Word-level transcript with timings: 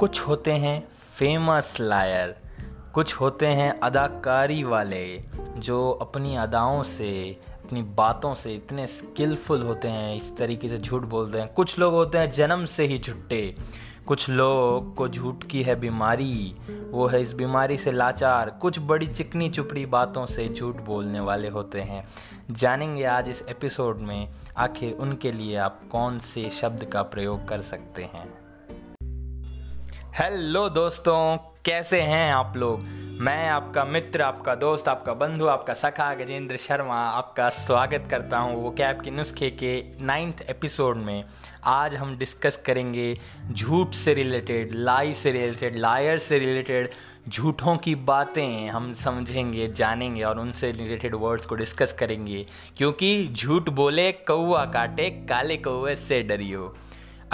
कुछ 0.00 0.20
होते 0.20 0.52
हैं 0.52 0.88
फ़ेमस 1.18 1.76
लायर 1.80 2.36
कुछ 2.94 3.14
होते 3.14 3.46
हैं 3.46 3.80
अदाकारी 3.80 4.64
वाले 4.64 5.24
जो 5.56 5.90
अपनी 5.90 6.36
अदाओं 6.36 6.82
से, 6.82 7.40
अपनी 7.64 7.82
बातों 7.82 8.34
से 8.34 8.54
इतने 8.54 8.86
स्किलफुल 8.86 9.62
होते 9.62 9.88
हैं, 9.88 10.16
इस 10.16 10.36
तरीके 10.36 10.68
से 10.68 10.78
झूठ 10.78 11.02
बोलते 11.02 11.38
हैं। 11.38 11.52
कुछ 11.52 11.78
लोग 11.78 11.94
होते 11.94 12.18
हैं 12.18 12.30
जन्म 12.30 12.64
से 12.64 12.86
ही 12.86 12.98
झुट्टे। 12.98 13.56
कुछ 14.06 14.30
लोग 14.30 14.94
को 14.94 15.08
झूठ 15.08 15.44
की 15.44 15.62
है 15.62 15.80
बीमारी, 15.80 16.56
वो 16.90 17.06
है 17.06 17.22
इस 17.22 17.32
बीमारी 17.32 17.78
से 17.78 17.92
लाचार। 17.92 18.50
कुछ 18.50 18.78
बड़ी 18.78 19.06
चिकनी 19.06 19.50
चुपड़ी 19.50 19.86
बातों 19.86 20.26
से 20.26 20.48
झूठ 20.48 20.76
बोलने 20.76 21.20
वाले 21.20 21.48
होते 21.48 21.80
हैं। 21.80 22.08
जानेंगे 22.50 23.04
आज 23.04 23.28
इस 23.28 23.42
एपिसोड 23.48 23.98
में 23.98 24.32
आखिर 24.56 24.92
उनके 24.92 25.32
लिए 25.32 25.56
आप 25.56 25.80
कौन 25.92 26.18
से 26.18 26.50
शब्द 26.50 26.84
का 26.84 27.02
प्रयोग 27.02 27.48
कर 27.48 27.60
सकते 27.60 28.02
हैं। 28.02 28.45
हेलो 30.18 30.68
दोस्तों, 30.68 31.36
कैसे 31.64 32.00
हैं 32.00 32.32
आप 32.32 32.52
लोग? 32.56 32.80
मैं 33.20 33.48
आपका 33.48 33.84
मित्र, 33.84 34.22
आपका 34.22 34.54
दोस्त, 34.54 34.88
आपका 34.88 35.14
बंधु, 35.14 35.46
आपका 35.46 35.74
सखा 35.74 36.14
गजेंद्र 36.14 36.56
शर्मा 36.56 37.00
आपका 37.00 37.48
स्वागत 37.48 38.08
करता 38.10 38.38
हूँ 38.38 38.62
वो 38.62 38.70
कैब 38.70 39.00
के 39.00 39.10
नुस्खे 39.10 39.50
के 39.50 39.84
नाइन्थ 40.00 40.40
एपिसोड 40.50 40.96
में। 40.96 41.24
आज 41.64 41.94
हम 41.94 42.16
डिस्कस 42.18 42.56
करेंगे 42.66 43.14
झूठ 43.52 43.94
से 43.94 44.14
रिलेटेड, 44.14 44.70
लाई 44.72 45.14
से 45.14 45.32
रिलेटेड, 45.32 45.76
लायर 45.76 46.18
से 46.18 46.38
रिलेटेड 46.38 46.90
झूठों 47.28 47.76
की 47.76 47.94
बातें 47.94 48.68
हम 48.68 48.92
समझेंगे, 48.92 49.68
जानेंगे 49.68 50.22
और 50.22 50.38
उनसे 50.38 50.70
रिलेटेड 50.70 51.14
वर्ड्स 51.14 51.46
को 51.46 51.54
डिस्कस 51.54 51.92
करेंगे। 51.92 52.46
क्योंकि 52.76 53.28
झूठ 53.32 53.68
बोले 53.68 54.12
कौआ 54.12 54.64
काटे, 54.64 55.10
काले 55.10 55.56
कौए 55.56 55.96
से 55.96 56.22
डरियो। 56.22 56.74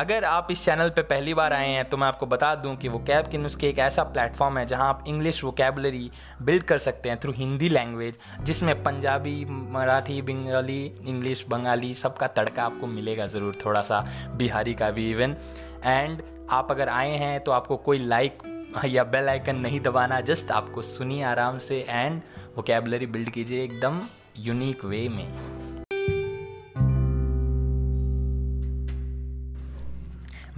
अगर 0.03 0.25
आप 0.25 0.49
इस 0.51 0.65
चैनल 0.65 0.89
पे 0.91 1.03
पहली 1.03 1.35
बार 1.35 1.53
आए 1.53 1.69
हैं 1.69 1.85
तो 1.85 1.97
मैं 1.97 2.07
आपको 2.07 2.27
बता 2.27 2.55
दूँ 2.55 2.77
कि 2.77 2.89
वो 2.89 2.99
कैब 2.99 3.27
के 3.27 3.39
नुस्खे 3.39 3.69
एक 3.69 3.79
ऐसा 3.79 4.03
प्लेटफॉर्म 4.03 4.59
है 4.59 4.67
जहाँ 4.67 4.89
आप 4.89 5.05
इंग्लिश 5.09 5.45
वोकेबलरी 5.45 6.11
बिल्ड 6.43 6.63
कर 6.63 6.79
सकते 6.79 7.09
हैं 7.09 7.21
थ्रू 7.21 7.33
हिंदी 7.33 7.69
लैंग्वेज 7.69 8.15
जिसमें 8.41 8.83
पंजाबी, 8.83 9.45
मराठी, 9.45 10.23
बंगाली 10.23 10.93
इंग्लिश 11.07 11.45
बंगाली 11.49 11.95
सबका 11.95 12.27
तड़का 12.27 12.65
आपको 12.65 12.87
मिलेगा 12.87 13.27
ज़रूर 13.27 13.59
थोड़ा 13.67 13.83
सा 13.83 14.07
बिहारी 14.37 14.75
का 14.75 14.91
भी 14.91 15.11
इवन 15.11 15.37
एंड 15.85 16.23
आप 16.51 16.71
अगर 16.71 16.89
आए 16.89 17.17
हैं 17.17 17.41
तो 17.41 17.53
आपको 17.53 17.77
कोई 17.77 17.99
लाइक 17.99 18.39
या 18.85 19.05
बेल 19.05 19.29
आइकन 19.29 19.57
नहीं 19.57 19.81
दबाना 19.81 20.21
जस्ट 20.21 20.51
आपको 20.51 20.83
सुनिए 20.83 21.23
आराम 21.23 21.59
से 21.59 21.87
एंड 21.89 22.23
वोकेबलरी 22.57 23.07
बिल्ड 23.07 23.31
कीजिए 23.31 23.65
एकदम 23.65 24.01
यूनिक 24.39 24.85
वे 24.85 25.09
में. 25.09 25.52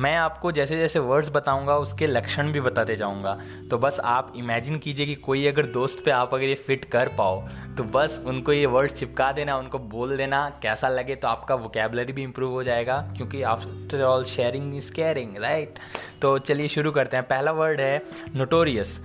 मैं 0.00 0.14
आपको 0.16 0.50
जैसे 0.52 0.76
जैसे 0.76 0.98
वर्ड्स 0.98 1.30
बताऊँगा, 1.30 1.76
उसके 1.76 2.06
लक्षण 2.06 2.50
भी 2.52 2.60
बताते 2.60 2.96
जाऊँगा। 2.96 3.38
तो 3.70 3.78
बस 3.78 4.00
आप 4.04 4.32
इमेजिन 4.36 4.78
कीजिए 4.78 5.06
कि 5.06 5.14
कोई 5.16 5.46
अगर 5.46 5.66
दोस्त 5.66 6.02
पे 6.04 6.10
आप 6.10 6.34
अगर 6.34 6.44
ये 6.44 6.54
फिट 6.56 6.84
कर 6.84 7.08
पाओ 7.18 7.40
तो 7.76 7.84
बस 7.84 8.20
उनको 8.26 8.52
ये 8.52 8.66
वर्ड्स 8.66 8.94
चिपका 8.94 9.30
देना, 9.32 9.56
उनको 9.56 9.78
बोल 9.78 10.16
देना, 10.16 10.48
कैसा 10.62 10.88
लगे 10.88 11.14
तो 11.14 11.28
आपका 11.28 11.54
वोकेबलरी 11.54 12.12
भी 12.12 12.22
इम्प्रूव 12.22 12.52
हो 12.52 12.62
जाएगा, 12.62 13.00
क्योंकि 13.16 13.42
after 13.44 14.02
all 14.02 14.24
sharing 14.24 14.76
is 14.76 14.92
caring 14.92 15.36
right 15.38 15.78
तो 16.22 16.38
चलिए 16.40 16.68
शुरू 16.68 16.90
करते 16.92 17.16
हैं। 17.16 17.26
पहला 17.26 17.52
वर्ड 17.52 17.80
है 17.80 18.02
नोटोरियस 18.34 18.98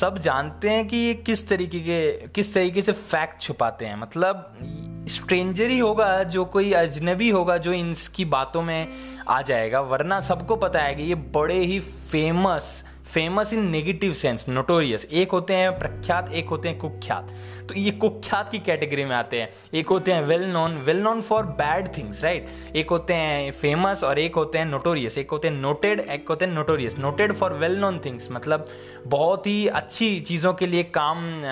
सब 0.00 0.18
जानते 0.18 0.70
हैं 0.70 0.86
कि 0.88 0.96
ये 0.96 1.14
किस 1.16 1.48
तरीके 1.48 1.80
के, 1.80 2.10
किस 2.28 2.54
तरीके 2.54 2.82
से 2.82 2.92
फैक्ट 2.92 3.40
छुपाते 3.42 3.86
हैं। 3.86 3.96
मतलब 3.96 5.06
स्ट्रेंजर 5.10 5.70
ही 5.70 5.78
होगा, 5.78 6.22
जो 6.24 6.44
कोई 6.44 6.72
अजनबी 6.72 7.28
होगा, 7.30 7.56
जो 7.58 7.72
इनकी 7.72 8.24
बातों 8.26 8.62
में 8.62 8.88
आ 9.28 9.40
जाएगा, 9.42 9.80
वरना 9.82 10.20
सबको 10.34 10.56
पता 10.56 10.80
है 10.82 10.94
कि 10.94 11.02
ये 11.02 11.14
बड़े 11.34 11.58
ही 11.64 11.78
famous 11.80 12.83
famous 13.04 13.52
in 13.52 13.66
negative 13.70 14.12
sense 14.12 14.44
notorious 14.48 15.04
एक 15.04 15.30
होते 15.30 15.54
हैं 15.54 15.78
प्रख्यात, 15.78 16.32
एक 16.32 16.48
होते 16.48 16.68
हैं 16.68 16.78
कुख्यात. 16.78 17.32
तो 17.68 17.74
ये 17.74 17.90
कुख्यात 17.90 18.50
की 18.50 18.58
कैटेगरी 18.58 19.04
में 19.04 19.14
आते 19.16 19.40
हैं. 19.40 19.48
एक 19.74 19.88
होते 19.88 20.12
हैं 20.12 20.22
well 20.22 20.44
known 20.44 20.76
well 20.78 21.00
known 21.00 21.20
for 21.20 21.42
bad 21.58 21.88
things 21.96 22.22
right 22.24 22.76
एक 22.76 22.90
होते 22.90 23.14
हैं 23.14 23.50
फ़ेमस 23.52 24.04
और 24.04 24.18
एक 24.18 24.34
होते 24.34 24.58
हैं 24.58 24.66
नोटोरियस 24.66 25.18
एक 25.18 25.30
होते 25.30 25.48
हैं 25.48 25.54
नोटेड 25.54 26.00
एक 26.00 26.28
होते 26.28 26.44
हैं 26.44 26.52
notorious 26.52 26.98
noted 26.98 27.32
for 27.32 27.52
well 27.54 27.76
known 27.78 27.98
things 28.04 28.28
मतलब 28.32 28.66
बहुत 29.06 29.46
ही 29.46 29.66
अच्छी 29.68 30.20
चीज़ों 30.20 30.52
के 30.54 30.66
लिए 30.66 30.82
काम 30.94 31.42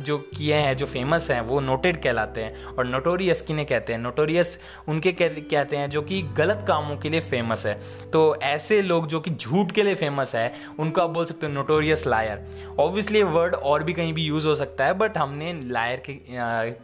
जो 0.00 0.18
किए 0.18 0.54
हैं, 0.54 0.76
जो 0.76 0.86
फ़ेमस 0.86 1.30
हैं, 1.30 1.40
वो 1.40 1.60
नोटेड 1.60 2.02
कहलाते 2.02 2.40
हैं 2.40 2.64
और 2.66 2.86
नोटोरियस 2.86 3.40
किन्हें 3.42 3.66
कहते 3.66 3.92
हैं? 3.92 4.00
नोटोरियस 4.00 4.58
उनके 4.88 5.12
कहते 5.12 5.76
हैं 5.76 5.90
जो 5.90 6.02
कि 6.02 6.22
गलत 6.36 6.64
कामों 6.68 6.96
के 6.96 7.08
लिए 7.08 7.20
फ़ेमस 7.20 7.66
है. 7.66 7.74
तो 8.12 8.34
ऐसे 8.36 8.80
लोग 8.82 9.06
जो 9.06 9.20
कि 9.20 9.30
झूठ 9.30 9.72
के 9.72 9.82
लिए 9.82 9.94
फ़ेमस 9.94 10.34
है, 10.34 10.52
उनको 10.78 10.99
आप 11.02 11.10
बोल 11.10 11.24
सकते 11.24 11.46
हो 11.46 11.52
नोटोरियस 11.52 12.06
लायर 12.06 12.44
ऑब्वियसली 12.80 13.22
वर्ड 13.22 13.54
और 13.54 13.82
भी 13.82 13.92
कहीं 13.92 14.12
भी 14.12 14.22
यूज़ 14.22 14.46
हो 14.46 14.54
सकता 14.54 14.84
है 14.84 14.92
बट 14.92 15.18
हमने 15.18 15.52
लायर 15.64 16.02
के 16.10 16.14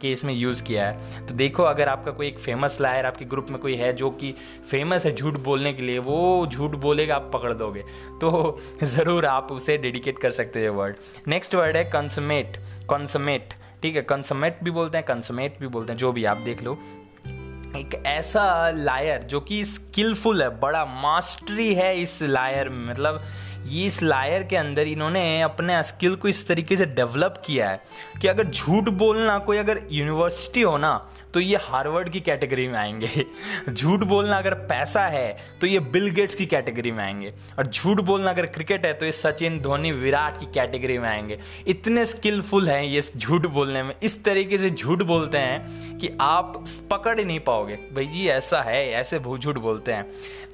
केस 0.01 0.23
में 0.25 0.33
यूज़ 0.33 0.63
किया 0.63 0.87
है. 0.87 1.25
तो 1.27 1.33
देखो, 1.33 1.63
अगर 1.63 1.89
आपका 1.89 2.11
कोई 2.11 2.27
एक 2.27 2.39
फ़ेमस 2.39 2.77
लायर 2.81 3.05
आपके 3.05 3.25
ग्रुप 3.25 3.47
में 3.49 3.59
कोई 3.59 3.75
है 3.75 3.93
जो 3.93 4.09
कि 4.09 4.33
फ़ेमस 4.71 5.05
है 5.05 5.15
झूठ 5.15 5.33
बोलने 5.33 5.73
के 5.73 5.83
लिए, 5.83 5.99
वो 5.99 6.47
झूठ 6.47 6.71
बोलेगा, 6.71 7.15
आप 7.15 7.31
पकड़ 7.33 7.53
दोगे. 7.53 7.83
तो 8.21 8.59
ज़रूर 8.83 9.25
आप 9.25 9.51
उसे 9.51 9.77
डेडिकेट 9.77 10.19
कर 10.19 10.31
सकते 10.31 10.65
हो 10.65 10.73
वर्ड 10.73 10.97
नेक्स्ट 11.27 11.55
वर्ड 11.55 11.77
है 11.77 11.83
कंसमेट 11.83 12.57
कंसमेट 12.89 13.53
ठीक 13.81 13.95
है 13.95 14.01
कंसमेट 14.01 14.59
भी 14.63 14.71
बोलते 14.71 14.97
हैं 14.97 15.05
कंसमेट 15.07 15.59
भी 15.59 15.67
बोलते 15.67 15.91
हैं, 15.93 15.97
जो 15.97 16.11
भी 16.11 16.25
आप 16.25 16.37
देख 16.37 16.63
लो. 16.63 16.77
एक 17.67 18.03
ऐसा 18.05 18.69
लायर 18.69 19.23
जो 19.23 19.39
कि 19.39 19.63
स्किलफुल 19.65 20.41
है, 20.43 20.49
बड़ा 20.59 20.83
मास्टरी 20.85 21.73
है 21.75 22.01
इस 22.01 22.21
लायर 22.21 22.69
में. 22.69 22.91
मतलब 22.91 23.21
ये 23.67 23.85
इस 23.85 24.01
लायर 24.03 24.43
के 24.43 24.55
अंदर 24.55 24.87
इन्होंने 24.87 25.41
अपने 25.41 25.81
स्किल 25.83 26.15
को 26.15 26.27
इस 26.27 26.47
तरीके 26.47 26.75
से 26.75 26.85
डेवलप 26.85 27.41
किया 27.45 27.69
है 27.69 27.81
कि 28.21 28.27
अगर 28.27 28.47
झूठ 28.47 28.89
बोलना 28.89 29.37
कोई 29.39 29.57
अगर 29.57 29.81
यूनिवर्सिटी 29.91 30.61
हो 30.61 30.77
ना 30.77 31.09
तो 31.33 31.39
ये 31.39 31.57
हार्वर्ड 31.61 32.09
की 32.09 32.19
कैटेगरी 32.21 32.67
में 32.67 32.77
आएँगे। 32.79 33.25
झूठ 33.69 33.99
बोलना 33.99 34.37
अगर 34.37 34.53
पैसा 34.69 35.03
है 35.05 35.37
तो 35.61 35.67
ये 35.67 35.79
बिल 35.79 36.09
गेट्स 36.09 36.35
की 36.35 36.45
कैटेगरी 36.45 36.91
में 36.91 37.03
आएँगे। 37.03 37.33
और 37.57 37.67
झूठ 37.67 37.99
बोलना 38.01 38.29
अगर 38.29 38.45
क्रिकेट 38.45 38.85
है 38.85 38.93
तो 38.93 39.05
ये 39.05 39.11
सचिन, 39.11 39.59
धोनी, 39.59 39.91
विराट 39.91 40.39
की 40.39 40.45
कैटेगरी 40.45 40.97
में 40.97 41.09
आएँगे। 41.09 41.39
इतने 41.67 42.05
स्किलफुल 42.05 42.69
हैं 42.69 42.81
ये 42.83 43.01
झूठ 43.17 43.45
बोलने 43.47 43.83
में। 43.83 43.93
इस 44.03 44.23
तरीके 44.23 44.57
से 44.57 44.69
झूठ 44.69 45.03
बोलते 45.03 45.37
हैं 45.37 45.97
कि 45.97 46.09
आप 46.21 46.65
पकड़ 46.91 47.19
ही 47.19 47.25
नहीं 47.25 47.39
पाओगे। 47.39 47.75
भाई 47.93 48.05
जी, 48.05 48.27
ऐसा 48.27 48.61
है, 48.61 48.89
ऐसे 48.91 49.19
झूठ 49.19 49.57
बोलते 49.57 49.93
हैं। 49.93 50.05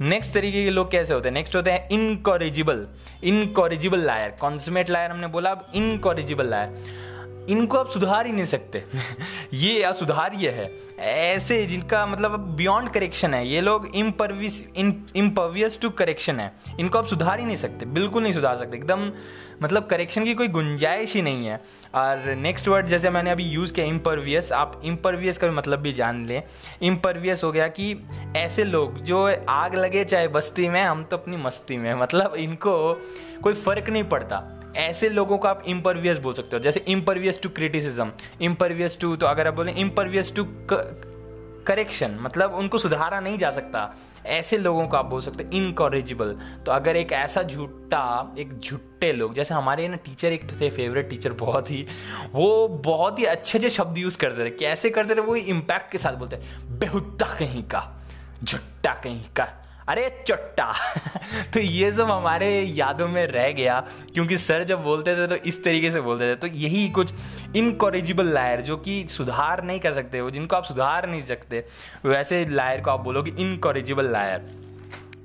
नेक्स्ट 0.02 0.34
तरीके 0.34 0.64
के 0.64 0.70
लोग 0.70 0.92
कैसे 0.92 1.14
होते 1.14 1.30
हैं? 1.30 1.34
नेक्स्ट 1.34 1.56
होते 1.56 1.72
हैं 1.72 1.90
incorrigible 1.90 2.86
incorrigible 3.24 4.06
liar 4.06 4.32
consummate 4.42 4.90
liar 4.90 5.12
हमने 5.12 5.28
बोला 5.28 5.52
अब 5.52 5.72
इनकॉरिजिबल 5.76 6.48
लायर 6.50 7.12
इनको 7.50 7.78
आप 7.78 7.90
सुधार 7.90 8.26
ही 8.26 8.34
नहीं 8.34 8.46
सकते। 8.46 8.78
ये 9.54 9.84
असुधार 9.84 10.14
असुधार्य 10.14 10.50
है। 10.50 10.74
ऐसे 11.00 11.66
जिनका 11.66 12.06
मतलब 12.06 12.40
बियॉन्ड 12.40 12.90
करेक्शन 12.90 13.34
है, 13.34 13.48
ये 13.48 13.62
लोग 13.62 13.92
इम्परविस 13.96 14.78
इम्पवियस 15.16 15.82
टू 15.82 15.90
करेक्शन 15.90 16.40
है। 16.40 16.54
इनको 16.80 16.98
आप 16.98 17.06
सुधार 17.06 17.40
ही 17.40 17.46
नहीं 17.46 17.58
सकते, 17.58 17.86
बिल्कुल 17.86 18.24
नहीं 18.24 18.34
सुधार 18.34 18.58
सकते। 18.58 18.78
एकदम 18.78 19.12
मतलब 19.64 19.86
करेक्शन 19.86 20.24
की 20.24 20.34
कोई 20.34 20.48
गुंजाइश 20.48 21.14
ही 21.14 21.22
नहीं 21.22 21.48
है। 21.48 21.62
और 21.96 22.36
नेक्स्ट 22.36 22.68
वर्ड 22.68 22.88
जैसे 22.88 23.10
मैंने 23.10 23.32
अभी 23.32 23.44
यूज़ 23.44 23.74
किया 23.74 23.86
इम्परवियस 23.86 24.52
आप 24.52 24.82
इम्परवियस 24.86 25.38
का 25.38 25.52
मतलब 25.52 25.80
भी 25.80 25.94
जान 25.94 26.26
लें। 26.26 26.44
इम्परवियस 26.82 27.44
हो 27.44 27.52
गया 27.52 27.68
कि 27.68 28.08
ऐसे 28.36 28.64
लोग 28.64 29.00
जो 29.00 29.36
आग 29.50 29.76
लगे 29.76 30.06
चाहे 30.06 30.28
बस्ती 30.28 30.70
में, 30.70 30.84
हम 30.84 31.04
तो 31.04 31.18
अपनी 31.18 31.38
मस्ती 31.38 31.78
में 31.78 31.96
मतलब 31.96 32.36
इनको 32.36 33.02
कोई 33.44 33.54
फ़र्क 33.54 33.90
नहीं 33.90 34.04
पड़ता। 34.04 34.60
ऐसे 34.78 35.10
लोगों 35.10 35.38
को 35.38 35.48
आप 35.48 35.64
इम्परवियस 35.68 36.18
बोल 36.18 36.34
सकते 36.34 36.56
हो। 36.56 36.62
जैसे 36.64 36.80
impervious 36.88 37.42
to 37.42 37.50
criticism 37.50 38.12
impervious 38.42 38.98
to 39.02 39.16
तो 39.16 39.26
अगर 39.26 39.48
आप 39.48 39.54
बोले 39.54 39.72
इम्परवियस 39.72 40.36
टू 40.36 40.46
करेक्शन 41.68 42.18
मतलब 42.22 42.54
उनको 42.54 42.78
सुधारा 42.78 43.20
नहीं 43.20 43.38
जा 43.38 43.50
सकता। 43.52 43.96
ऐसे 44.26 44.58
लोगों 44.58 44.88
को 44.88 44.98
आप 44.98 45.06
बोल 45.06 45.22
सकते 45.22 45.46
इनकॉरेजिबल 45.58 46.36
तो 46.66 46.72
अगर 46.72 46.96
एक 46.96 47.12
ऐसा 47.12 47.44
झूठा, 47.44 48.36
एक 48.40 48.60
झुट्टे 48.60 49.12
लोग, 49.14 49.34
जैसे 49.34 49.54
हमारे 49.54 49.88
ना 49.88 49.96
टीचर 49.96 50.34
एक 50.34 50.48
थे 50.62 50.70
फेवरेट 50.70 51.10
टीचर 51.10 51.34
बहुत 51.34 51.72
ही, 51.72 51.86
वो 52.34 52.68
बहुत 52.68 53.20
ही 53.20 53.26
अच्छे 53.26 53.58
अच्छे 53.58 53.70
शब्द 53.70 53.98
यूज़ 53.98 54.18
करते 54.18 54.46
थे। 54.46 54.50
कैसे 54.50 54.90
करते 54.90 55.16
थे? 55.16 55.22
वो 55.22 55.36
इम्पैक्ट 55.36 55.92
के 55.92 55.98
साथ 55.98 56.14
बोलते 56.14 56.40
बेहुदा 56.80 57.36
कहीं 57.40 57.64
का 57.64 57.90
झुट्टा 58.44 58.94
कहीं 58.94 59.24
का। 59.36 59.48
अरे 59.90 60.10
चट्टा। 60.28 60.72
तो 61.54 61.60
ये 61.60 61.92
सब 61.92 62.12
हमारे 62.12 62.50
यादों 62.62 63.08
में 63.08 63.26
रह 63.28 63.52
गया, 63.52 63.80
क्योंकि 64.14 64.38
सर 64.38 64.64
जब 64.64 64.84
बोलते 64.84 65.16
थे 65.16 65.28
तो 65.28 65.36
इस 65.36 65.64
तरीके 65.64 65.92
से 65.92 66.02
बोलते 66.02 66.32
थे। 66.32 66.36
तो 66.36 66.48
यही 66.48 66.88
कुछ 66.90 67.14
इनकॉरेजिबल 67.56 68.34
लायर 68.34 68.62
जो 68.62 68.78
कि 68.78 69.06
सुधार 69.10 69.64
नहीं 69.64 69.80
कर 69.80 69.94
सकते, 69.94 70.22
वो 70.22 70.32
जिनको 70.32 70.56
आप 70.56 70.64
सुधार 70.64 71.10
नहीं 71.10 71.26
सकते, 71.26 71.64
वैसे 72.06 72.46
लायर 72.50 72.82
को 72.82 72.92
आप 72.92 73.00
बोलोगे 73.00 73.32
इनकॉरेजिबल 73.42 74.12
लायर 74.12 74.52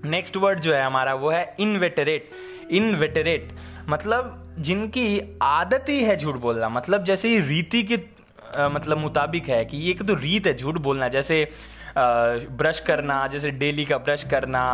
नेक्स्ट 0.04 0.36
वर्ड 0.36 0.60
जो 0.60 0.74
है 0.74 0.82
हमारा, 0.82 1.14
वो 1.14 1.30
है 1.30 1.56
इनवेटरेट 1.60 2.30
इनवेटरेट 2.70 3.48
मतलब 3.88 4.54
जिनकी 4.58 5.38
आदत 5.42 5.84
ही 5.88 6.02
है 6.02 6.16
झूठ 6.16 6.36
बोलना। 6.36 6.68
मतलब 6.68 7.04
जैसे 7.04 7.38
रीति 7.40 7.82
के 7.82 7.96
मतलब 8.68 8.98
मुताबिक 8.98 9.48
है 9.48 9.64
कि 9.64 9.76
ये 9.76 9.90
एक 9.90 10.02
तो 10.02 10.14
रीत 10.14 10.46
है 10.46 10.56
झूठ 10.56 10.78
बोलना, 10.78 11.08
जैसे 11.08 11.48
ब्रश 12.52 12.80
करना, 12.80 13.26
जैसे 13.26 13.50
डेली 13.52 13.84
का 13.84 13.98
ब्रश 13.98 14.24
करना, 14.30 14.64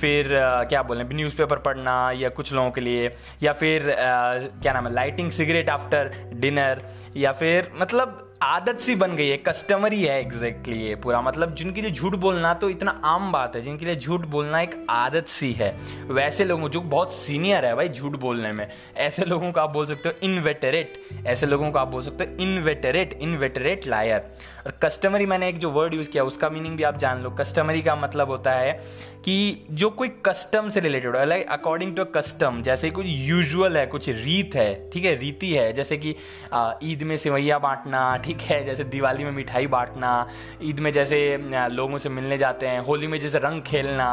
फिर 0.00 0.28
क्या 0.68 0.82
बोलें 0.82 1.04
न्यूज़पेपर 1.08 1.58
पढ़ना 1.58 2.10
या 2.14 2.28
कुछ 2.30 2.52
लोगों 2.52 2.70
के 2.70 2.80
लिए, 2.80 3.10
या 3.42 3.52
फिर 3.54 3.94
क्या 3.98 4.72
नाम 4.72 4.86
है 4.86 4.92
लाइटिंग 4.94 5.30
सिगरेट 5.32 5.70
आफ्टर 5.70 6.12
डिनर 6.34 6.82
या 7.16 7.32
फिर 7.32 7.70
मतलब 7.74 8.24
आदत 8.42 8.80
सी 8.80 8.94
बन 8.94 9.14
गई 9.16 9.26
है 9.28 9.36
कस्टमर 9.36 9.92
ही 9.92 10.02
है 10.02 10.18
एग्जैक्टली 10.20 10.76
ये 10.78 10.94
पूरा। 10.96 11.20
मतलब 11.20 11.54
जिनके 11.54 11.82
लिए 11.82 11.90
झूठ 11.90 12.14
बोलना 12.16 12.52
तो 12.54 12.68
इतना 12.70 12.90
आम 13.04 13.30
बात 13.32 13.56
है, 13.56 13.62
जिनके 13.62 13.84
लिए 13.84 13.96
झूठ 13.96 14.26
बोलना 14.26 14.60
एक 14.60 14.74
आदत 14.90 15.26
सी 15.28 15.52
है। 15.52 15.70
वैसे 16.08 16.44
लोगों, 16.44 16.68
जो 16.68 16.80
बहुत 16.80 17.12
सीनियर 17.14 17.64
है 17.66 17.74
भाई 17.76 17.88
झूठ 17.88 18.16
बोलने 18.16 18.52
में, 18.52 18.66
ऐसे 18.96 19.24
लोगों 19.24 19.50
को 19.52 19.60
आप 19.60 19.70
बोल 19.70 19.86
सकते 19.86 20.08
हो 20.08 20.14
इनवेटरेट 20.22 21.02
ऐसे 21.26 21.46
लोगों 21.46 21.70
को 21.72 21.78
आप 21.78 21.88
बोल 21.88 22.02
सकते 22.02 22.24
हो 22.24 22.36
इनवेटरेट 22.42 23.18
इनवेटरेट 23.22 23.86
लायर 23.86 24.30
और 24.66 24.78
कस्टमरी 24.82 25.26
मैंने 25.26 25.48
एक 25.48 25.58
जो 25.58 25.70
वर्ड 25.70 25.94
यूज़ 25.94 26.08
किया, 26.10 26.24
उसका 26.24 26.50
मीनिंग 26.50 26.76
भी 26.76 26.82
आप 26.82 26.96
जान 26.98 27.22
लो। 27.22 27.30
कस्टमरी 27.30 27.82
का 27.82 27.96
मतलब 27.96 28.30
होता 28.30 28.52
है 28.52 28.72
कि 29.24 29.66
जो 29.70 29.88
कोई 29.90 30.08
कस्टम 30.26 30.68
से 30.68 30.80
रिलेटेड 30.80 31.16
हो 31.16 31.24
like 31.24 31.48
according 31.50 31.94
to 31.96 32.02
a 32.02 32.10
custom 32.14 32.62
जैसे 32.62 32.90
कुछ 32.90 33.06
यूजुअल 33.06 33.76
है, 33.76 33.86
कुछ 33.86 34.08
रीत 34.08 34.54
है, 34.54 34.90
ठीक 34.90 35.04
है, 35.04 35.14
रीति 35.16 35.52
है, 35.52 35.72
जैसे 35.72 35.96
कि 35.96 36.14
ईद 36.82 37.02
में 37.02 37.16
सेवैया 37.16 37.58
बांटना 37.58 38.16
ठीक 38.28 38.40
है, 38.40 38.64
जैसे 38.64 38.84
दिवाली 38.84 39.24
में 39.24 39.30
मिठाई 39.32 39.66
बांटना, 39.66 40.10
ईद 40.62 40.80
में 40.80 40.92
जैसे 40.92 41.16
लोगों 41.70 41.98
से 41.98 42.08
मिलने 42.08 42.38
जाते 42.38 42.66
हैं, 42.66 42.80
होली 42.80 43.06
में 43.06 43.18
जैसे 43.20 43.38
रंग 43.38 43.62
खेलना, 43.62 44.08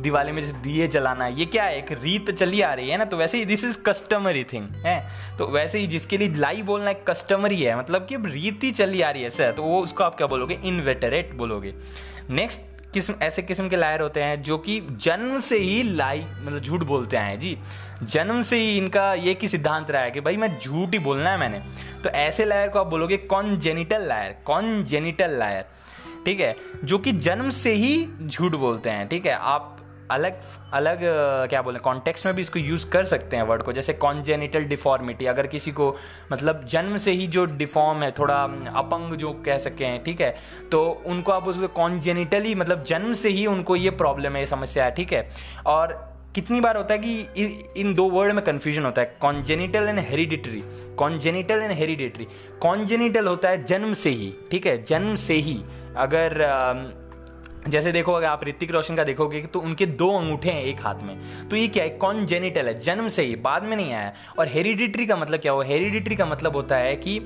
दिवाली 0.00 0.32
में 0.32 0.40
जैसे 0.42 0.54
दिए 0.62 0.88
जलाना, 0.88 1.26
ये 1.26 1.44
क्या 1.46 1.64
है 1.64 1.76
एक 1.78 1.92
रीत 1.92 2.30
चली 2.30 2.60
आ 2.60 2.72
रही 2.74 2.88
है 2.88 2.96
ना? 2.96 3.04
तो 3.04 3.16
वैसे 3.16 3.38
ही 3.38 3.44
दिस 3.44 3.64
इज़ 3.64 3.76
कस्टमरी 3.86 4.44
थिंग 4.44 4.68
है? 4.86 4.98
तो 5.38 5.46
वैसे 5.46 5.78
ही 5.78 5.86
जिसके 5.86 6.18
लिए 6.18 6.34
लाई 6.36 6.62
बोलना 6.62 6.90
एक 6.90 7.04
कस्टमरी 7.10 7.62
है 7.62 7.78
मतलब 7.78 8.06
कि 8.06 8.14
अब 8.14 8.26
रीति 8.26 8.70
चली 8.72 9.02
आ 9.02 9.10
रही 9.10 9.22
है 9.22 9.30
सर 9.30 9.52
तो 9.52 9.62
वो 9.62 9.80
उसको 9.82 10.04
आप 10.04 10.14
क्या 10.14 10.26
बोलोगे? 10.26 10.58
इनवेटरेट 10.64 11.34
बोलोगे। 11.34 11.74
नेक्स्ट 12.30 12.60
किस्म, 12.92 13.14
ऐसे 13.22 13.42
किस्म 13.42 13.68
के 13.68 13.76
लायर 13.76 14.00
होते 14.00 14.22
हैं 14.22 14.42
जो 14.42 14.58
कि 14.58 14.80
जन्म 14.80 15.38
से 15.40 15.58
ही 15.58 15.82
लाई 15.82 16.26
मतलब 16.42 16.60
झूठ 16.60 16.80
बोलते 16.80 17.16
हैं, 17.16 17.40
जी। 17.40 17.58
जन्म 18.02 18.42
से 18.42 18.56
ही 18.56 18.78
इनका 18.78 19.14
ये 19.14 19.34
कि 19.34 19.48
सिद्धांत 19.48 19.90
रहा 19.90 20.02
है 20.02 20.10
कि 20.10 20.20
भाई 20.20 20.36
मैं 20.36 20.60
झूठ 20.60 20.92
ही 20.92 20.98
बोलना 20.98 21.30
है 21.30 21.38
मैंने। 21.38 21.60
तो 22.02 22.08
ऐसे 22.08 22.44
लायर 22.44 22.68
को 22.68 22.78
आप 22.78 22.86
बोलोगे 22.86 23.16
कौन 23.16 23.58
जेनिटल 23.60 24.02
लायर 24.02 24.36
कौन 24.44 24.84
जेनिटल 24.84 25.30
लायर, 25.30 25.64
ठीक 26.24 26.40
है? 26.40 26.56
जो 26.84 26.98
कि 26.98 27.12
जन्म 27.12 27.50
से 27.50 27.72
ही 27.72 28.08
झूठ 28.26 28.52
बोलते 28.52 28.90
हैं, 28.90 29.08
ठीक 29.08 29.26
है? 29.26 29.32
आप 29.32 29.76
अलग 30.10 30.40
अलग 30.74 31.00
क्या 31.48 31.62
बोले 31.62 31.78
कॉन्टेक्स्ट 31.78 32.26
में 32.26 32.34
भी 32.34 32.42
इसको 32.42 32.58
यूज़ 32.58 32.88
कर 32.90 33.04
सकते 33.04 33.36
हैं 33.36 33.42
वर्ड 33.42 33.62
को, 33.62 33.72
जैसे 33.72 33.92
कॉन्जेनिटल 33.94 34.64
डिफॉर्मिटी 34.66 35.26
अगर 35.26 35.46
किसी 35.46 35.72
को 35.72 35.94
मतलब 36.32 36.64
जन्म 36.70 36.96
से 36.96 37.12
ही 37.12 37.26
जो 37.28 37.44
डिफॉर्म 37.56 38.02
है, 38.02 38.10
थोड़ा 38.18 38.42
अपंग 38.76 39.14
जो 39.16 39.32
कह 39.46 39.58
सके 39.58 39.84
हैं, 39.84 40.02
ठीक 40.04 40.20
है? 40.20 40.34
तो 40.72 40.82
उनको 41.06 41.32
आप 41.32 41.48
उसको 41.48 41.68
कॉन्जेनिटली 41.76 42.54
मतलब 42.54 42.84
जन्म 42.84 43.12
से 43.14 43.28
ही 43.30 43.46
उनको 43.46 43.76
ये 43.76 43.90
प्रॉब्लम 43.96 44.32
है, 44.32 44.40
ये 44.40 44.46
समस्या 44.46 44.84
है, 44.84 44.90
ठीक 44.90 45.12
है? 45.12 45.28
और 45.66 45.98
कितनी 46.34 46.60
बार 46.60 46.76
होता 46.76 46.94
है 46.94 46.98
कि 46.98 47.72
इन 47.76 47.94
दो 47.94 48.04
वर्ड 48.10 48.32
में 48.32 48.44
कन्फ्यूज़न 48.44 48.84
होता 48.84 49.00
है 49.00 49.16
congenital 49.20 49.88
and 49.88 49.98
hereditary 50.00 50.62
congenital 50.98 51.62
and 51.62 51.72
hereditary 51.72 52.26
congenital 52.62 53.26
होता 53.26 53.48
है 53.48 53.64
जन्म 53.64 53.92
से 53.94 54.10
ही, 54.10 54.32
ठीक 54.50 54.66
है? 54.66 54.82
जन्म 54.84 55.14
से 55.16 55.34
ही, 55.36 55.60
अगर 55.96 56.38
जैसे 57.68 57.92
देखो, 57.92 58.12
अगर 58.12 58.26
आप 58.26 58.44
ऋतिक 58.44 58.70
रोशन 58.70 58.96
का 58.96 59.04
देखोगे 59.04 59.40
तो 59.42 59.60
उनके 59.60 59.86
दो 59.86 60.08
अंगूठे 60.18 60.50
हैं 60.50 60.62
एक 60.62 60.80
हाथ 60.80 61.02
में। 61.02 61.16
तो 61.48 61.56
ये 61.56 61.68
क्या 61.68 61.84
है? 61.84 61.90
कौन 61.90 62.24
जेनिटल 62.26 62.66
है। 62.66 62.78
जन्म 62.80 63.08
से 63.08 63.22
ही, 63.22 63.36
बाद 63.36 63.62
में 63.62 63.76
नहीं 63.76 63.92
आया। 63.92 64.12
और 64.38 64.48
हेरिडिटरी 64.48 65.06
का 65.06 65.16
मतलब 65.16 65.40
क्या 65.40 65.52
हो 65.52 65.62
हेरिडिटरी 65.62 66.16
का 66.16 66.26
मतलब 66.26 66.56
होता 66.56 66.76
है 66.76 66.96
कि 66.96 67.18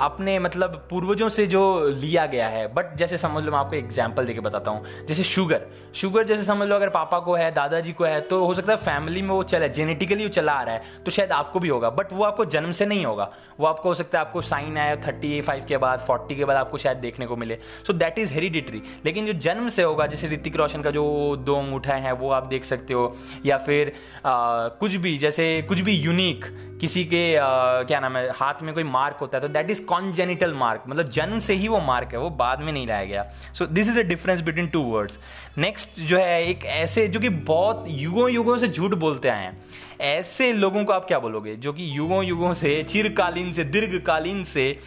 अपने 0.00 0.38
मतलब 0.38 0.86
पूर्वजों 0.90 1.28
से 1.28 1.46
जो 1.46 1.62
लिया 1.90 2.26
गया 2.26 2.48
है। 2.48 2.66
बट 2.74 2.94
जैसे 2.96 3.18
समझ 3.18 3.42
लो 3.44 3.52
मैं 3.52 3.58
आपको 3.58 3.76
एग्ज़ाम्पल 3.76 4.26
देके 4.26 4.40
बताता 4.40 4.70
हूँ। 4.70 5.06
जैसे 5.06 5.22
शुगर 5.24 5.66
शुगर 5.94 6.24
जैसे 6.26 6.42
समझ 6.44 6.68
लो 6.68 6.74
अगर 6.76 6.88
पापा 6.90 7.18
को 7.18 7.34
है 7.34 7.50
दादाजी 7.52 7.92
को 7.92 8.04
है 8.04 8.20
तो 8.20 8.44
हो 8.44 8.54
सकता 8.54 8.72
है 8.72 8.78
फैमिली 8.78 9.22
में 9.22 9.28
वो 9.28 9.42
चला 9.44 9.66
जेनेटिकली 9.68 10.22
वो 10.22 10.28
चला 10.30 10.52
आ 10.52 10.62
रहा 10.62 10.74
है 10.74 11.02
तो 11.04 11.10
शायद 11.10 11.32
आपको 11.32 11.60
भी 11.60 11.68
होगा। 11.68 11.90
बट 11.90 12.12
वो 12.12 12.24
आपको 12.24 12.44
जन्म 12.46 12.72
से 12.72 12.86
नहीं 12.86 13.04
होगा। 13.06 13.30
वो 13.60 13.66
आपको 13.66 13.88
हो 13.88 13.94
सकता 13.94 14.18
है 14.18 14.24
आपको 14.24 14.40
साइन 14.42 14.76
आया 14.78 14.96
थर्टी 14.98 15.40
फाइव 15.40 15.64
के 15.68 15.76
बाद 15.76 16.00
फोर्टी 16.00 16.36
के 16.36 16.44
बाद 16.44 16.56
आपको 16.56 16.78
शायद 16.78 16.98
देखने 16.98 17.26
को 17.26 17.36
मिले। 17.36 17.58
सो 17.86 17.92
दैट 17.94 18.18
इज़ 18.18 18.32
हेरिडिटरी 18.32 18.82
लेकिन 19.04 19.26
जो 19.26 19.32
जन्म 19.40 19.68
से 19.68 19.82
होगा 19.82 20.06
जैसे 20.06 20.28
ऋतिक 20.28 20.56
रोशन 20.56 20.82
का 20.82 20.90
जो 20.90 21.04
दो 21.36 21.56
अंगूठा 21.56 21.94
है 21.96 22.12
वो 22.14 22.30
आप 22.30 22.46
देख 22.46 22.64
सकते 22.64 22.94
हो। 22.94 23.14
या 23.46 23.56
फिर 23.58 23.92
आ, 24.18 24.68
कुछ 24.70 24.94
भी 24.96 25.16
जैसे 25.18 25.62
कुछ 25.62 25.80
भी 25.80 25.92
यूनिक 25.94 26.44
किसी 26.80 27.04
के 27.04 27.36
आ, 27.36 27.46
क्या 27.82 28.00
नाम 28.00 28.16
है 28.16 28.30
हाथ 28.30 28.62
में 28.62 28.74
कोई 28.74 28.84
मार्क 28.84 29.16
होता 29.16 29.38
है 29.38 29.42
तो 29.42 29.48
दैट 29.48 29.70
इज़ 29.70 29.84
कॉन्जेनिटल 29.84 30.52
मार्क 30.54 30.84
मतलब 30.88 31.08
जन्म 31.10 31.38
से 31.38 31.54
ही 31.54 31.68
वो 31.68 31.80
मार्क 31.80 32.12
है 32.12 32.18
वो 32.18 32.30
बाद 32.30 32.60
में 32.60 32.72
नहीं 32.72 32.86
लाया 32.86 33.04
गया। 33.04 33.22
So 33.54 33.66
this 33.66 33.88
is 33.88 34.00
the 34.00 34.06
difference 34.06 34.40
between 34.40 34.66
two 34.66 34.80
words 34.82 35.18
next 35.58 36.00
जो 36.00 36.18
है 36.18 36.44
एक 36.46 36.64
ऐसे 36.64 37.06
जो 37.08 37.20
कि 37.20 37.28
बहुत 37.28 37.84
युगों 37.88 38.30
युगों 38.30 38.58
से 38.58 38.68
झूठ 38.68 38.94
बोलते 38.94 39.28
आए 39.28 39.44
हैं। 39.44 39.64
ऐसे 40.00 40.52
लोगों 40.52 40.84
को 40.84 40.92
आप 40.92 41.04
क्या 41.04 41.18
बोलोगे? 41.18 41.56
जो 41.56 41.72
कि 41.72 41.96
युगों 41.96 42.24
युगों 42.24 42.52
से 42.54 42.82
चिरकालीन 42.82 43.52
से 43.52 43.64
दीर्घकालीन 43.64 44.42
से 44.42 44.78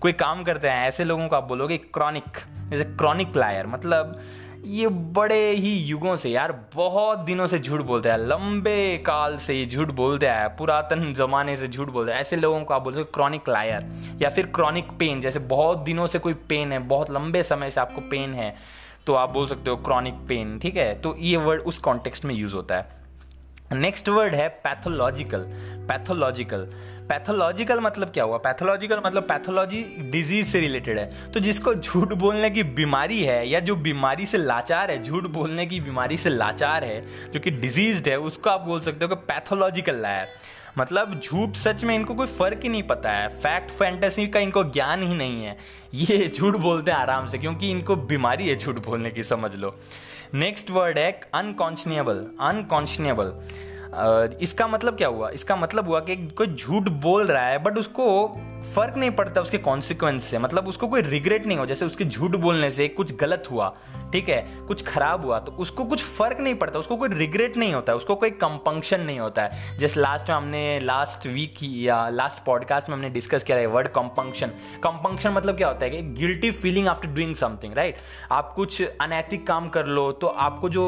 कोई 0.00 0.12
काम 0.12 0.42
करते 0.42 0.68
हैं 0.68 0.88
ऐसे 0.88 1.04
लोगों 1.04 1.28
को 1.28 1.36
आप 1.36 1.44
बोलोगे 1.44 1.76
क्रॉनिक 1.76 2.38
जैसे 2.70 2.84
क्रॉनिक 2.84 3.36
लायर 3.36 3.66
मतलब 3.66 4.20
ये 4.62 4.88
बड़े 4.88 5.50
ही 5.50 5.72
युगों 5.76 6.14
से 6.16 6.30
यार, 6.30 6.52
बहुत 6.74 7.18
दिनों 7.18 7.46
से 7.46 7.58
झूठ 7.58 7.80
बोलते 7.80 8.08
हैं, 8.08 8.18
लंबे 8.18 8.96
काल 9.06 9.36
से 9.36 9.54
ये 9.54 9.66
झूठ 9.66 9.90
बोलते 9.90 10.26
हैं, 10.26 10.48
पुरातन 10.56 11.12
जमाने 11.14 11.56
से 11.56 11.68
झूठ 11.68 11.88
बोलते 11.88 12.12
हैं। 12.12 12.20
ऐसे 12.20 12.36
लोगों 12.36 12.62
को 12.64 12.74
आप 12.74 12.82
बोलते 12.82 12.98
हो 12.98 13.04
क्रॉनिक 13.04 13.48
लायर 13.48 13.86
या 14.22 14.28
फिर 14.28 14.46
क्रॉनिक 14.54 14.90
पेन 14.98 15.20
जैसे 15.20 15.38
बहुत 15.38 15.78
दिनों 15.78 16.06
से 16.06 16.18
कोई 16.18 16.34
पेन 16.48 16.72
है, 16.72 16.78
बहुत 16.78 17.10
लंबे 17.10 17.42
समय 17.42 17.70
से 17.70 17.80
आपको 17.80 18.00
पेन 18.00 18.34
है 18.34 18.54
तो 19.06 19.14
आप 19.14 19.30
बोल 19.30 19.46
सकते 19.48 19.70
हो 19.70 19.76
क्रॉनिक 19.76 20.14
पेन 20.28 20.58
ठीक 20.58 20.76
है? 20.76 20.94
तो 20.94 21.16
ये 21.18 21.36
वर्ड 21.36 21.60
उस 21.60 21.78
कॉन्टेक्स्ट 21.78 22.24
में 22.24 22.34
यूज़ 22.34 22.54
होता 22.54 22.76
है। 22.76 23.01
नेक्स्ट 23.72 24.08
वर्ड 24.08 24.34
है 24.34 24.48
पैथोलॉजिकल 24.48 25.44
पैथोलॉजिकल। 25.88 26.66
पैथोलॉजिकल 27.08 27.80
मतलब 27.80 28.10
क्या 28.10 28.24
हुआ? 28.24 28.36
पैथोलॉजिकल 28.38 29.00
मतलब 29.06 29.22
पैथोलॉजी 29.22 29.82
डिज़ीज़ 29.98 30.46
से 30.46 30.60
रिलेटेड 30.60 30.98
है। 30.98 31.32
तो 31.32 31.40
जिसको 31.40 31.74
झूठ 31.74 32.12
बोलने 32.12 32.50
की 32.50 32.62
बीमारी 32.62 33.22
है 33.24 33.48
या 33.48 33.60
जो 33.60 33.76
बीमारी 33.76 34.26
से 34.26 34.38
लाचार 34.38 34.90
है, 34.90 35.02
झूठ 35.02 35.24
बोलने 35.24 35.66
की 35.66 35.80
बीमारी 35.80 36.16
से 36.16 36.30
लाचार 36.30 36.84
है, 36.84 37.04
जो 37.32 37.40
कि 37.40 37.50
डिज़ीज़ 37.50 38.08
है, 38.08 38.18
उसको 38.18 38.50
आप 38.50 38.60
बोल 38.60 38.80
सकते 38.80 39.04
हो 39.04 39.08
कि 39.08 39.14
पैथोलॉजिकल 39.14 39.96
लायर। 39.96 40.28
मतलब 40.78 41.20
झूठ 41.24 41.56
सच 41.56 41.84
में 41.84 41.94
इनको 41.94 42.14
कोई 42.14 42.26
फ़र्क 42.26 42.60
ही 42.62 42.68
नहीं 42.68 42.82
पता 42.82 43.10
है। 43.10 43.28
फैक्ट, 43.28 43.70
फैंटेसी 43.70 44.26
का 44.26 44.40
इनको 44.40 44.64
ज्ञान 44.64 45.02
ही 45.02 45.14
नहीं 45.14 45.44
है। 45.44 45.56
ये 45.94 46.32
झूठ 46.36 46.56
बोलते 46.56 46.90
हैं 46.90 46.98
आराम 46.98 47.26
से, 47.26 47.38
क्योंकि 47.38 47.70
इनको 47.70 47.96
बीमारी 47.96 48.48
है 48.48 48.56
झूठ 48.56 48.84
बोलने 48.84 49.10
की, 49.10 49.22
समझ 49.22 49.54
लो। 49.54 49.78
नेक्स्ट 50.34 50.70
वर्ड 50.70 50.98
है 50.98 51.10
अनकॉन्शनियबल 51.34 52.24
अनकॉन्शनियबल 52.40 53.32
इसका 54.42 54.66
मतलब 54.66 54.96
क्या 54.96 55.08
हुआ? 55.08 55.28
इसका 55.30 55.56
मतलब 55.56 55.88
हुआ 55.88 56.00
कि 56.00 56.16
कोई 56.28 56.46
झूठ 56.46 56.88
बोल 57.02 57.26
रहा 57.26 57.46
है 57.46 57.58
बट 57.62 57.78
उसको 57.78 58.04
फ़र्क 58.74 58.96
नहीं 58.96 59.10
पड़ता 59.10 59.40
उसके 59.40 59.58
कॉन्सिक्वेंस 59.58 60.24
से। 60.24 60.38
मतलब 60.38 60.68
उसको 60.68 60.88
कोई 60.88 61.00
रिग्रेट 61.02 61.46
नहीं 61.46 61.58
हो, 61.58 61.66
जैसे 61.66 61.84
उसके 61.84 62.04
झूठ 62.04 62.36
बोलने 62.36 62.70
से 62.70 62.88
कुछ 62.88 63.14
गलत 63.16 63.48
हुआ। 63.50 63.74
ठीक 64.12 64.28
है, 64.28 64.40
कुछ 64.68 64.84
खराब 64.86 65.24
हुआ 65.24 65.38
तो 65.40 65.52
उसको 65.52 65.84
कुछ 65.84 66.02
फ़र्क 66.04 66.40
नहीं 66.40 66.54
पड़ता, 66.54 66.78
उसको 66.78 66.96
कोई 66.96 67.08
रिग्रेट 67.08 67.56
नहीं 67.56 67.74
होता, 67.74 67.94
उसको 67.94 68.14
कोई 68.14 68.30
कंपंक्शन 68.32 69.00
नहीं 69.00 69.18
होता 69.20 69.42
है। 69.42 69.78
जैसे 69.78 70.00
लास्ट 70.00 70.28
में 70.28 70.36
हमने 70.36 70.78
लास्ट 70.80 71.26
वीक 71.26 71.58
या 71.62 72.08
लास्ट 72.10 72.44
पॉडकास्ट 72.44 72.88
में 72.88 72.96
हमने 72.96 73.10
डिस्कस 73.10 73.44
किया 73.44 73.58
है 73.58 73.66
वर्ड 73.68 73.88
कंपंक्शन 73.90 74.50
कंपंक्शन 74.84 75.32
मतलब 75.32 75.56
क्या 75.56 75.68
होता 75.68 75.84
है 75.84 75.90
कि 75.90 76.02
guilty 76.18 76.50
feeling 76.52 76.88
after 76.88 77.08
doing 77.08 77.34
something 77.36 77.74
right 77.74 77.96
आप 78.32 78.52
कुछ 78.56 78.82
अनैतिक 79.00 79.46
काम 79.46 79.68
कर 79.68 79.86
लो 79.86 80.10
तो 80.12 80.26
आपको 80.26 80.68
जो 80.68 80.84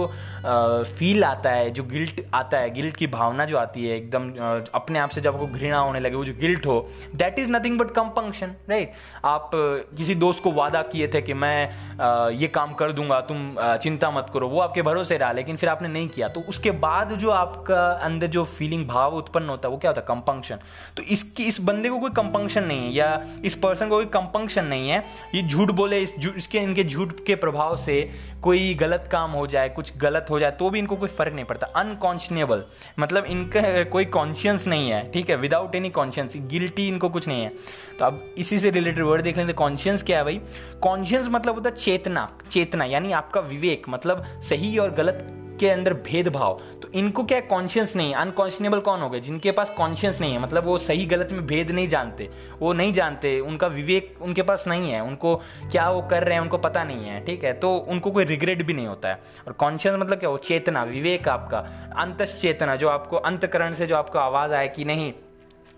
फील 0.99 1.25
आता 1.25 1.51
है, 1.51 1.71
जो 1.71 1.83
गिल्ट 1.85 2.21
आता 2.35 2.59
है 2.59 2.71
गिल्ट 2.71 2.97
की 2.97 3.07
भावना 3.09 3.45
जो 3.45 3.57
आती 3.59 3.87
है, 3.87 3.97
एकदम 3.97 4.31
अपने 4.75 4.99
आप 4.99 5.11
से 5.11 5.21
जब 5.21 5.35
आपको 5.35 5.47
घृणा 5.49 5.79
होने 5.79 6.01
लगे, 6.01 6.17
वो 6.17 6.25
जो 6.25 6.35
गिल्ट 6.41 6.67
हो 6.67 6.89
that 7.17 7.39
is 7.39 7.51
nothing 7.51 7.79
but 7.79 7.91
compunction 7.93 8.55
right 8.69 8.93
आप 9.25 9.51
किसी 9.55 10.15
दोस्त 10.17 10.43
को 10.43 10.53
वादा 10.53 10.83
किए 10.85 11.09
थे 11.15 11.23
कि 11.23 11.35
मैं 11.35 12.31
ये 12.39 12.49
काम 12.49 12.73
कर 12.75 12.93
दूँगा 12.93 13.14
तुम 13.21 13.57
चिंता 13.61 14.11
मत 14.11 14.31
करो, 14.35 14.49
वो 14.49 14.61
आपके 14.61 14.83
भरोसे 14.83 15.17
रहा, 15.19 15.33
लेकिन 15.33 15.57
फिर 15.57 15.69
आपने 15.69 15.89
नहीं 15.89 16.09
किया। 16.09 16.29
तो 16.29 16.41
उसके 16.41 16.71
बाद 16.71 17.13
जो 17.15 17.31
आपका 17.31 17.87
अंदर 18.03 18.27
जो 18.27 18.45
फीलिंग 18.47 18.87
भाव 18.89 19.15
उत्पन्न 19.15 19.49
होता 19.49 19.69
है, 19.69 19.73
वो 19.73 19.79
क्या 19.79 19.91
होता 19.91 20.01
है? 20.01 20.07
कंपंक्शन 20.09 20.59
तो 20.97 21.03
इसकी, 21.05 21.45
इस 21.45 21.61
बंदे 21.61 21.89
को 21.89 21.99
कोई 21.99 22.11
कंपंक्शन 22.11 22.65
नहीं 22.65 22.87
है, 22.87 22.93
या 22.93 23.25
इस 23.45 23.55
पर्सन 23.55 23.89
को 23.89 23.97
कोई 23.97 24.07
कंपंक्शन 24.15 24.65
नहीं 24.65 24.89
है। 24.89 25.03
ये 25.35 25.43
झूठ 25.43 25.71
बोले, 25.73 26.01
इस 26.01 26.15
इसके, 26.37 26.59
इनके 26.59 26.85
झूठ 26.85 27.13
के 27.27 27.35
प्रभाव 27.37 27.77
से 27.77 28.01
कोई 28.43 28.75
गलत 28.75 29.09
काम 29.13 29.31
हो 29.31 29.47
जाए, 29.47 29.69
कुछ 29.69 29.97
गलत 29.99 30.27
हो 30.31 30.39
जाए 30.41 30.51
तो 30.51 30.69
भी 30.71 30.79
इनको 30.79 30.97
कोई 30.97 31.09
फ़र्क 31.09 31.35
नहीं 31.35 31.45
पड़ता। 31.45 31.67
अनकॉन्शनेबल 31.77 32.65
मतलब 32.99 33.25
इनका, 33.25 33.83
कोई 33.85 34.05
कॉन्शियंस 34.07 34.67
नहीं 34.67 34.91
है, 34.91 35.11
ठीक 35.13 35.31
है? 35.31 35.37
विदाउट 35.37 35.75
एनी 35.75 35.91
कॉन्शियंस 35.91 36.33
गिल्टी 36.37 36.89
इनको 36.89 37.09
कुछ 37.09 37.29
नहीं 37.29 37.43
है। 37.43 37.53
तो 37.99 38.05
अब 38.05 38.23
इसी 38.39 38.59
से 38.59 38.71
रिलेटेड 38.71 39.05
वर्ड 39.05 39.23
देख 39.23 39.37
लेते 39.39 39.53
कॉन्शियंस 39.55 40.03
क्या 40.03 40.19
है 40.19 40.25
भाई? 40.25 40.41
कॉन्शियंस 40.83 41.29
मतलब 41.31 41.55
होता 41.55 41.71
है 41.71 41.77
चेतना 41.77 42.29
चेतना, 42.51 42.85
यानी 42.85 43.04
आपका 43.13 43.41
विवेक 43.41 43.87
मतलब 43.89 44.25
सही 44.27 44.79
और 44.79 44.91
गलत 44.91 45.41
के 45.61 45.71
अंदर 45.71 45.95
भेदभाव। 45.95 46.61
तो 46.83 46.89
इनको 46.89 47.25
क्या 47.25 47.41
कॉन्शियस 47.41 47.97
नहीं 47.97 48.15
अनकॉन्शनेबल 48.15 48.81
कौन 48.81 49.01
हो 49.01 49.11
गए? 49.11 49.21
जिनके 49.21 49.53
पास 49.53 49.71
कॉन्शियस 49.71 50.21
नहीं 50.21 50.33
है। 50.33 50.39
मतलब 50.39 50.65
वो 50.65 50.79
सही, 50.79 51.07
गलत 51.07 51.29
में 51.33 51.47
भेद 51.47 51.71
नहीं 51.71 51.89
जानते। 51.89 52.31
वो 52.61 52.73
नहीं 52.73 52.93
जानते। 52.93 53.41
उनका 53.41 53.67
विवेक 53.67 54.19
उनके 54.21 54.43
पास 54.43 54.65
नहीं 54.69 54.93
है। 54.93 55.01
उनको 55.01 55.37
क्या 55.73 55.91
वो 55.91 56.03
कर 56.03 56.25
रहे 56.25 56.35
हैं, 56.35 56.41
उनको 56.41 56.59
पता 56.59 56.85
नहीं 56.85 57.05
है। 57.05 57.25
ठीक 57.25 57.45
है? 57.45 57.53
तो 57.53 57.77
उनको 57.77 58.11
कोई 58.11 58.25
रिग्रेट 58.25 58.63
भी 58.63 58.73
नहीं 58.73 58.87
होता 58.87 59.09
है। 59.09 59.23
और 59.47 59.53
कॉन्शियस 59.53 59.95
मतलब 59.95 60.19
क्या? 60.19 60.31
वो 60.31 60.37
चेतना, 60.37 60.83
विवेक 60.83 61.29
आपका। 61.29 61.59
अंत 61.97 62.23
चेतना 62.23 62.77
जो 62.77 62.89
आपको 62.89 63.17
अंतकरण 63.17 63.73
से 63.73 63.87
जो 63.87 63.97
आपको 63.97 64.19
आवाज़ 64.19 64.53
आए 64.53 64.69
कि 64.69 64.85
नहीं 64.85 65.13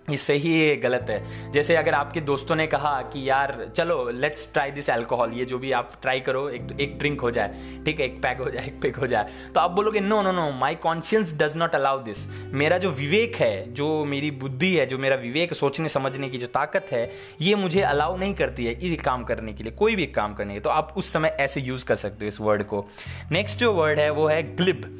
ये 0.07 0.17
सही 0.17 0.51
है 0.51 0.75
गलत 0.77 1.05
है। 1.09 1.51
जैसे 1.51 1.75
अगर 1.75 1.93
आपके 1.93 2.21
दोस्तों 2.21 2.55
ने 2.55 2.65
कहा 2.67 2.91
कि 3.13 3.27
यार, 3.29 3.71
चलो 3.77 4.09
लेट्स 4.11 4.47
ट्राई 4.53 4.71
दिस 4.71 4.89
अल्कोहल 4.89 5.31
ये 5.31 5.45
जो 5.45 5.57
भी 5.59 5.71
आप 5.71 5.91
ट्राई 6.01 6.19
करो, 6.19 6.47
एक 6.49 6.69
एक 6.81 6.97
ड्रिंक 6.99 7.21
हो 7.21 7.31
जाए, 7.31 7.81
ठीक 7.85 7.99
है, 7.99 8.05
एक 8.05 8.21
पैक 8.21 8.37
हो 8.37 8.49
जाए, 8.49 8.65
एक 8.67 8.79
पैक 8.81 8.95
हो 8.95 9.07
जाए 9.07 9.51
तो 9.55 9.59
आप 9.59 9.71
बोलोगे 9.71 9.99
no 9.99 10.21
no 10.21 10.31
no 10.31 10.49
my 10.51 10.75
conscience 10.77 11.33
does 11.37 11.55
not 11.55 11.75
allow 11.75 11.99
this 12.03 12.25
मेरा 12.53 12.77
जो 12.77 12.91
विवेक 12.91 13.35
है, 13.35 13.73
जो 13.73 14.05
मेरी 14.05 14.31
बुद्धि 14.33 14.73
है, 14.75 14.85
जो 14.85 14.97
मेरा 14.97 15.15
विवेक 15.17 15.53
सोचने, 15.53 15.89
समझने 15.89 16.29
की 16.29 16.37
जो 16.37 16.47
ताकत 16.47 16.87
है, 16.91 17.09
ये 17.41 17.55
मुझे 17.57 17.81
अलाउ 17.83 18.17
नहीं 18.17 18.33
करती 18.33 18.65
है 18.65 18.79
ये 18.81 18.95
काम 18.95 19.23
करने 19.23 19.53
के 19.53 19.63
लिए, 19.63 19.73
कोई 19.73 19.95
भी 19.95 20.05
काम 20.13 20.33
करने 20.33 20.53
के 20.53 20.59
तो 20.59 20.69
आप 20.69 20.93
उस 20.97 21.11
समय 21.13 21.35
ऐसे 21.39 21.61
यूज़ 21.61 21.85
कर 21.85 21.95
सकते 21.97 22.25
हो 22.25 22.29
इस 22.29 22.39
वर्ड 22.41 22.63
को। 22.63 22.85
नेक्स्ट 23.31 23.57
जो 23.57 23.73
वर्ड 23.73 23.99
है, 23.99 24.09
वो 24.09 24.27
है 24.27 24.41
ग्लिब 24.55 24.91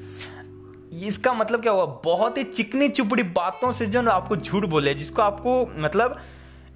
इसका 0.93 1.33
मतलब 1.33 1.61
क्या 1.61 1.71
हुआ? 1.71 1.85
बहुत 2.05 2.37
ही 2.37 2.43
चिकनी 2.43 2.89
चुपड़ी 2.89 3.23
बातों 3.23 3.71
से 3.71 3.85
जो 3.85 4.09
आपको 4.09 4.35
झूठ 4.35 4.65
बोले, 4.65 4.93
जिसको 4.93 5.21
आपको 5.21 5.69
मतलब 5.77 6.19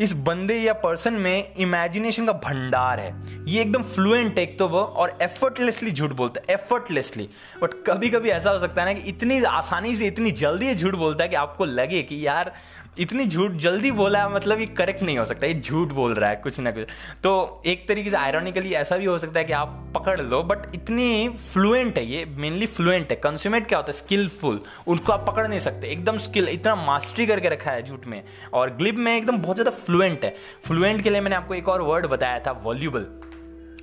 इस 0.02 0.14
बंदे 0.14 0.56
या 0.56 0.74
पर्सन 0.74 1.14
में 1.14 1.56
इमेजिनेशन 1.56 2.26
का 2.26 2.34
भंडार 2.34 3.00
है। 3.00 3.14
ये 3.48 3.62
एकदम 3.62 3.84
फ्लुएंट 3.84 4.40
एक 4.40 4.58
तो 4.60 4.68
वो, 4.68 4.80
और 4.80 5.18
एफर्टलेसली 5.22 5.92
झूठ 5.92 6.12
बोलता 6.12 6.42
है 6.42 6.54
एफर्टलेसली 6.54 7.30
बट 7.62 7.74
कभी 7.88 8.10
कभी 8.10 8.30
ऐसा 8.30 8.52
हो 8.52 8.60
सकता 8.60 8.84
है 8.84 8.94
ना 8.94 9.00
कि 9.00 9.10
इतनी 9.10 9.42
आसानी 9.44 9.96
से, 9.96 10.08
इतनी 10.08 10.32
जल्दी 10.32 10.76
झूठ 10.76 10.96
बोलता 10.96 11.24
है 11.24 11.30
कि 11.30 11.36
आपको 11.36 11.66
लगे 11.66 12.02
कि 12.04 12.26
यार 12.28 12.54
इतनी 12.98 13.26
झूठ, 13.26 13.52
जल्दी 13.54 13.90
बोला 13.92 14.20
है 14.20 14.32
मतलब 14.32 14.60
ये 14.60 14.66
करेक्ट 14.68 15.04
नहीं 15.04 15.18
हो 15.18 15.24
सकता, 15.26 15.48
ये 15.48 15.54
झूठ 15.56 15.90
बोल 15.90 16.14
रहा 16.14 16.30
है, 16.30 16.36
कुछ 16.36 16.60
ना 16.60 16.72
कुछ। 16.72 16.88
तो 17.24 17.62
एक 17.66 17.88
तरीके 17.88 18.10
से 18.10 18.16
आयरॉनिकली 18.18 18.74
ऐसा 18.74 18.98
भी 18.98 19.06
हो 19.06 19.18
सकता 19.20 19.40
है 19.40 19.46
कि 19.46 19.54
आप 19.54 19.78
पकड़ 19.96 20.20
लो 20.22 20.42
बट 20.44 20.76
इतनी 20.76 21.30
फ्लुएंट 21.54 21.98
है 21.98 22.06
ये 22.06 22.26
मेनली 22.38 22.66
फ्लुएंट 22.68 23.10
है। 23.12 23.16
कंज्यूमेट 23.16 23.68
क्या 23.68 23.78
होता 23.78 23.92
है? 23.92 23.98
स्किलफुल 23.98 24.62
उनको 24.88 25.14
आप 25.14 25.26
पकड़ 25.28 25.48
नहीं 25.48 25.60
सकते। 25.60 25.88
एकदम 25.88 26.18
स्किल 26.18 26.50
इतना 26.50 26.76
मास्टरी 26.78 27.26
करके 27.26 27.50
रखा 27.50 27.72
है 27.72 27.84
झूठ 27.84 28.08
में। 28.08 28.24
और 28.54 28.76
ग्लिप 28.76 28.96
में 28.96 29.16
एकदम 29.16 29.38
बहुत 29.38 29.56
ज़्यादा 29.56 29.78
फ्लुएंट 29.78 30.24
है। 30.26 30.36
फ्लुएंट 30.68 31.02
के 31.04 31.10
लिए 31.10 31.22
मैंने 31.22 31.36
आपको 31.36 31.54
एक 31.56 31.70
और 31.70 31.82
वर्ड 31.82 32.06
बताया 32.08 32.40
था 32.40 32.52
वॉल्यूबल 32.64 33.08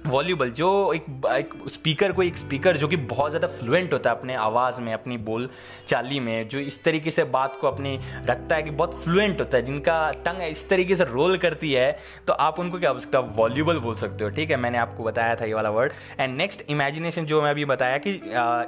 वॉल्यूबल 0.06 0.50
जो 0.50 0.92
एक, 0.92 1.04
एक 1.26 1.54
स्पीकर 1.68 2.12
को 2.12 2.22
एक 2.22 2.36
स्पीकर 2.36 2.76
जो 2.76 2.88
कि 2.88 2.96
बहुत 2.96 3.30
ज़्यादा 3.30 3.48
फ्लुएंट 3.48 3.92
होता 3.92 4.10
है 4.10 4.16
अपने 4.16 4.34
आवाज़ 4.34 4.80
में 4.80 4.92
अपनी 4.92 5.16
बोल 5.18 5.48
चाली 5.88 6.20
में 6.20 6.48
जो 6.48 6.58
इस 6.58 6.82
तरीके 6.84 7.10
से 7.10 7.24
बात 7.24 7.58
को 7.60 7.66
अपनी 7.68 8.00
रखता 8.26 8.56
है 8.56 8.62
कि 8.62 8.70
बहुत 8.70 8.94
फ्लुएंट 9.04 9.40
होता 9.40 9.56
है 9.56 9.62
जिनका 9.64 10.10
टंग 10.10 10.42
इस 10.42 10.68
तरीके 10.68 10.96
से 10.96 11.04
रोल 11.04 11.36
करती 11.38 11.72
है 11.72 11.98
तो 12.26 12.32
आप 12.32 12.60
उनको 12.60 12.78
क्या 12.78 12.92
बोल 12.92 13.00
सकते 13.00 13.16
हो 13.16 13.22
वॉल्यूबल 13.22 13.78
बोल 13.78 13.94
सकते 13.94 14.24
हो 14.24 14.30
ठीक 14.30 14.50
है? 14.50 14.56
मैंने 14.56 14.78
आपको 14.78 15.02
बताया 15.02 15.36
था 15.36 15.44
ये 15.44 15.54
वाला 15.54 15.70
वर्ड 15.70 15.92
एंड 16.20 16.36
नेक्स्ट 16.36 16.62
इमेजिनेशन 16.68 17.24
जो 17.24 17.42
मैं 17.42 17.50
अभी 17.50 17.64
बताया 17.64 17.98
कि 17.98 18.10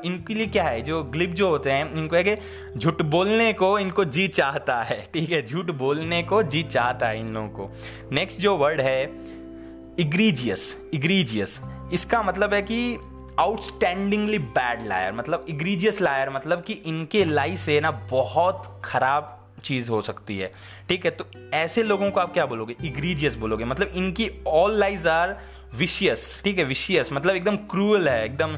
इनके 0.09 0.35
लिए 0.35 0.47
क्या 0.47 0.65
है 0.65 0.83
जो 0.83 1.03
ग्लिप 1.03 1.31
जो 1.31 1.49
होते 1.49 1.71
हैं 1.71 1.95
इनको 1.95 2.17
है 2.17 2.25
कि 2.25 2.37
झूठ 2.79 3.03
बोलने 3.03 3.53
को 3.53 3.79
इनको 3.79 4.05
जी 4.05 4.29
चाहता 4.29 4.83
है 4.83 5.09
ठीक 5.15 5.31
है? 5.31 5.47
झूठ 5.47 5.71
बोलने 5.71 6.23
को 6.23 6.43
जी 6.43 6.63
चाहता 6.63 7.09
है 7.09 7.21
इन 7.21 7.29
लोगों 7.29 7.49
को. 7.49 7.71
नेक्स्ट 8.13 8.39
जो 8.39 8.57
वर्ड 8.57 8.81
है 8.81 9.40
इग्रीजियस 10.01 10.77
इग्रीजियस 10.95 11.61
इसका 11.93 12.23
मतलब 12.23 12.55
है 12.55 12.63
कि 12.63 12.99
आउटस्टैंडिंगली 13.39 14.39
बैड 14.39 14.87
लायर 14.87 15.13
मतलब 15.13 15.45
इग्रीजियस 15.49 16.01
लायर 16.01 16.31
मतलब 16.31 16.63
कि 16.63 16.73
इनके 16.73 17.25
लाई 17.25 17.57
से 17.57 17.81
ना 17.81 17.91
बहुत 18.11 18.81
खराब 18.85 19.37
चीज़ 19.61 19.91
हो 19.91 20.01
सकती 20.03 20.39
है। 20.39 20.53
ठीक 20.89 21.05
है 21.05 21.11
तो 21.11 21.27
ऐसे 21.55 21.83
लोगों 21.83 22.11
को 22.11 22.21
आप 22.21 22.33
क्या 22.33 22.47
बोलोगे? 22.47 22.77
इग्रीजियस 22.85 23.37
बोलोगे। 23.37 23.65
मतलब 23.65 23.91
इनकी 23.95 24.31
ऑल 24.49 24.79
लाइज 24.79 25.07
आर 25.07 25.37
विशियस 25.77 26.41
ठीक 26.45 26.59
है 26.59 26.65
विशियस 26.65 27.13
मतलब 27.13 27.37
एकदम 27.37 27.57
क्रूअल 27.71 28.09
है, 28.09 28.25
एकदम 28.25 28.57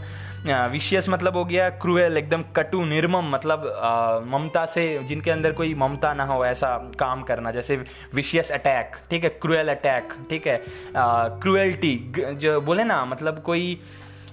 विशियस 0.71 1.09
मतलब 1.09 1.37
हो 1.37 1.45
गया 1.45 1.69
क्रूएल 1.73 2.17
एकदम 2.17 2.43
कटु, 2.57 2.85
निर्मम 2.85 3.29
मतलब 3.31 3.67
ममता 4.27 4.65
से 4.67 4.87
जिनके 5.09 5.31
अंदर 5.31 5.53
कोई 5.53 5.75
ममता 5.75 6.13
ना 6.15 6.25
हो, 6.25 6.45
ऐसा 6.45 6.77
काम 6.99 7.23
करना, 7.23 7.51
जैसे 7.51 7.77
विशियस 8.15 8.51
अटैक 8.53 8.97
ठीक 9.11 9.25
है 9.25 9.31
क्रूएल 9.43 9.69
अटैक 9.69 10.13
ठीक 10.31 10.47
है 10.47 10.63
क्रूएल्टी 11.43 11.95
जो 12.37 12.61
बोले 12.61 12.85
ना 12.85 13.05
मतलब 13.05 13.43
कोई 13.43 13.79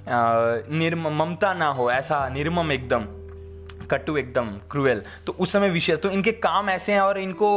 निर्म, 0.09 1.07
ममता 1.13 1.53
ना 1.53 1.67
हो, 1.67 1.91
ऐसा 1.91 2.27
निर्मम 2.29 2.71
एकदम। 2.71 3.05
कटु 3.91 4.17
एकदम 4.17 4.49
क्रूएल। 4.71 5.01
तो 5.27 5.35
उस 5.39 5.51
समय 5.51 5.69
विशेष 5.69 5.99
तो 5.99 6.09
इनके 6.09 6.31
काम 6.31 6.69
ऐसे 6.69 6.91
हैं 6.91 7.01
और 7.01 7.19
इनको 7.19 7.49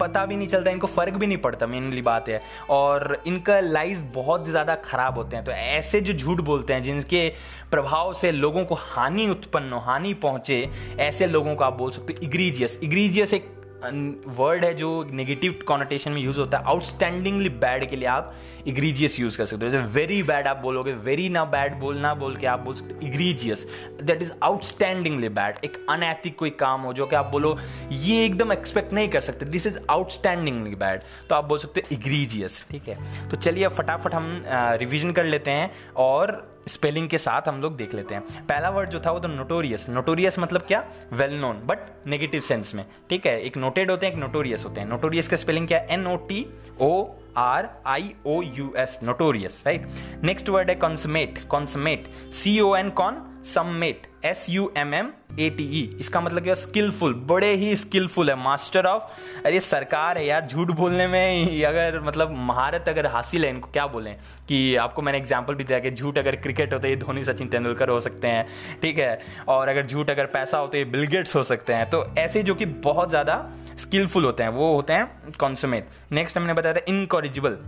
पता 0.00 0.24
भी 0.26 0.36
नहीं 0.36 0.48
चलता, 0.48 0.70
इनको 0.70 0.86
फ़र्क 0.86 1.14
भी 1.14 1.26
नहीं 1.26 1.38
पड़ता 1.38 1.66
मेनली 1.66 2.02
बात 2.02 2.28
है। 2.28 2.40
और 2.70 3.22
इनका 3.26 3.58
लाइज 3.60 4.02
बहुत 4.14 4.46
ज़्यादा 4.46 4.74
ख़राब 4.74 5.18
होते 5.18 5.36
हैं। 5.36 5.44
तो 5.44 5.52
ऐसे 5.52 6.00
जो 6.00 6.12
झूठ 6.12 6.40
बोलते 6.40 6.72
हैं, 6.72 6.82
जिनके 6.82 7.28
प्रभाव 7.70 8.12
से 8.14 8.32
लोगों 8.32 8.64
को 8.64 8.74
हानि 8.74 9.28
उत्पन्न 9.28 9.72
हो, 9.72 9.80
हानि 9.80 10.14
पहुँचे, 10.14 10.68
ऐसे 10.98 11.26
लोगों 11.26 11.54
को 11.54 11.64
आप 11.64 11.76
बोल 11.78 11.90
सकते 11.90 12.12
हो। 12.12 12.26
इग्रीजियस। 12.26 12.78
इग्रीजियस 12.82 13.34
एक 13.34 13.52
वर्ड 13.82 14.64
है 14.64 14.72
जो 14.74 14.88
नेगेटिव 15.12 15.58
कॉनोटेशन 15.66 16.12
में 16.12 16.20
यूज़ 16.20 16.38
होता 16.40 16.58
है 16.58 16.64
आउटस्टैंडिंगली 16.64 17.48
बैड 17.48 17.88
के 17.90 17.96
लिए 17.96 18.08
आप 18.08 18.34
इग्रीजियस 18.66 19.18
यूज़ 19.20 19.38
कर 19.38 19.46
सकते 19.46 19.64
हो। 19.64 19.70
जैसे 19.70 19.86
वेरी 19.90 20.22
बैड 20.22 20.46
आप 20.46 20.56
बोलोगे 20.56 20.92
वेरी 21.04 21.28
ना 21.28 21.44
बैड 21.44 21.78
बोलना 21.80 22.14
बोल 22.14 22.36
के 22.36 22.46
आप 22.46 22.60
बोल 22.60 22.74
सकते 22.74 22.94
हो। 22.94 23.00
Egregious 23.08 23.66
that 24.02 24.22
is 24.22 24.32
outstandingly 24.42 25.28
bad 25.30 25.64
एक 25.64 25.84
अनैतिक 25.90 26.38
कोई 26.38 26.50
काम 26.50 26.80
हो 26.80 26.92
जो 26.92 27.06
कि 27.06 27.16
आप 27.16 27.26
बोलो, 27.26 27.56
ये 27.92 28.24
एकदम 28.24 28.52
एक्सपेक्ट 28.52 28.92
नहीं 28.92 29.08
कर 29.08 29.20
सकते। 29.20 29.46
दिस 29.46 29.66
इज़ 29.66 29.78
आउटस्टैंडिंगली 29.90 30.74
बैड 30.76 31.00
तो 31.28 31.34
आप 31.34 31.44
बोल 31.44 31.58
सकते 31.58 31.80
हो 31.80 31.94
इग्रीजियस 31.94 32.64
ठीक 32.70 32.88
है? 32.88 33.28
तो 33.30 33.36
चलिए 33.36 33.68
फटाफट 33.70 34.14
हम 34.14 34.42
रिविजन 34.46 35.12
कर 35.12 35.24
लेते 35.24 35.50
हैं 35.50 35.70
और 35.96 36.48
स्पेलिंग 36.68 37.08
के 37.08 37.18
साथ 37.18 37.48
हम 37.48 37.60
लोग 37.60 37.76
देख 37.76 37.94
लेते 37.94 38.14
हैं। 38.14 38.46
पहला 38.46 38.70
वर्ड 38.70 38.90
जो 38.90 39.00
था 39.00 39.10
वो 39.10 39.20
तो 39.20 39.28
नोटोरियस 39.28 39.88
नोटोरियस 39.88 40.38
मतलब 40.38 40.62
क्या? 40.62 40.84
Well 41.12 41.34
known 41.40 41.62
but 41.66 41.78
negative 42.06 42.40
sense 42.40 42.74
में। 42.74 42.84
ठीक 43.10 43.26
है? 43.26 43.40
एक 43.40 43.56
नोटेड 43.56 43.90
होते 43.90 44.06
हैं, 44.06 44.12
एक 44.12 44.20
नोटोरियस 44.20 44.64
होते 44.64 44.80
हैं। 44.80 44.88
नोटोरियस 44.88 45.28
का 45.28 45.36
स्पेलिंग 45.36 45.68
क्या? 45.68 45.78
N 45.90 46.06
O 46.06 46.16
T 46.28 46.46
O 46.80 47.06
R 47.36 47.68
I 47.86 48.14
O 48.26 48.40
U 48.42 48.72
S 48.76 48.98
notorious 49.02 49.62
right 49.66 49.86
next 50.22 50.48
word 50.48 50.70
है 50.70 50.74
consummate 50.76 51.38
consummate 51.48 52.08
C 52.34 52.60
O 52.60 52.74
N 52.76 52.90
con? 52.90 53.26
Summate 53.44 54.06
S 54.24 54.44
U 54.50 54.70
M 54.76 54.94
M 54.94 55.08
A 55.40 55.48
T 55.50 55.64
E 55.72 55.82
इसका 56.00 56.20
मतलब 56.20 56.42
क्या? 56.42 56.54
स्किलफुल 56.54 57.14
बड़े 57.28 57.52
ही 57.54 57.74
स्किलफुल 57.76 58.30
है 58.30 58.34
master 58.36 58.86
of 58.86 59.02
अरे 59.46 59.60
सरकार 59.60 60.18
है 60.18 60.26
यार, 60.26 60.46
झूठ 60.46 60.70
बोलने 60.70 61.06
में 61.06 61.64
अगर 61.64 62.00
मतलब 62.00 62.34
महारत 62.38 62.88
अगर 62.88 63.06
हासिल 63.06 63.44
है 63.44 63.50
इनको, 63.50 63.70
क्या 63.72 63.86
बोलें? 63.86 64.14
कि 64.48 64.74
आपको 64.76 65.02
मैंने 65.02 65.18
एग्ज़ाम्पल 65.18 65.54
भी 65.54 65.64
दिया 65.64 65.78
कि 65.78 65.90
झूठ 65.90 66.18
अगर 66.18 66.36
क्रिकेट 66.36 66.72
होता 66.72 66.86
है 66.86 66.92
ये 66.92 66.98
धोनी, 67.00 67.24
सचिन 67.24 67.48
तेंदुलकर 67.48 67.88
हो 67.88 67.98
सकते 68.00 68.28
हैं, 68.28 68.46
ठीक 68.82 68.98
है? 68.98 69.20
और 69.48 69.68
अगर 69.68 69.86
झूठ 69.86 70.10
अगर 70.10 70.26
पैसा 70.26 70.58
होता 70.58 70.78
है 70.78 70.84
बिलगेट्स 70.92 71.36
हो 71.36 71.42
सकते 71.42 71.72
हैं। 71.72 71.88
तो 71.90 72.04
ऐसे 72.18 72.42
जो 72.42 72.54
कि 72.54 72.66
बहुत 72.84 73.10
ज़्यादा 73.10 73.44
स्किलफुल 73.78 74.24
होते 74.24 74.42
हैं, 74.42 74.50
वो 74.50 74.74
होते 74.74 74.92
हैं 74.92 75.32
कॉन्सुमेट 75.40 75.88
नेक्स्ट 76.12 76.36
हमने 76.36 76.54
बताया 76.54 76.74
था 76.74 76.84
incorrigible 76.88 77.58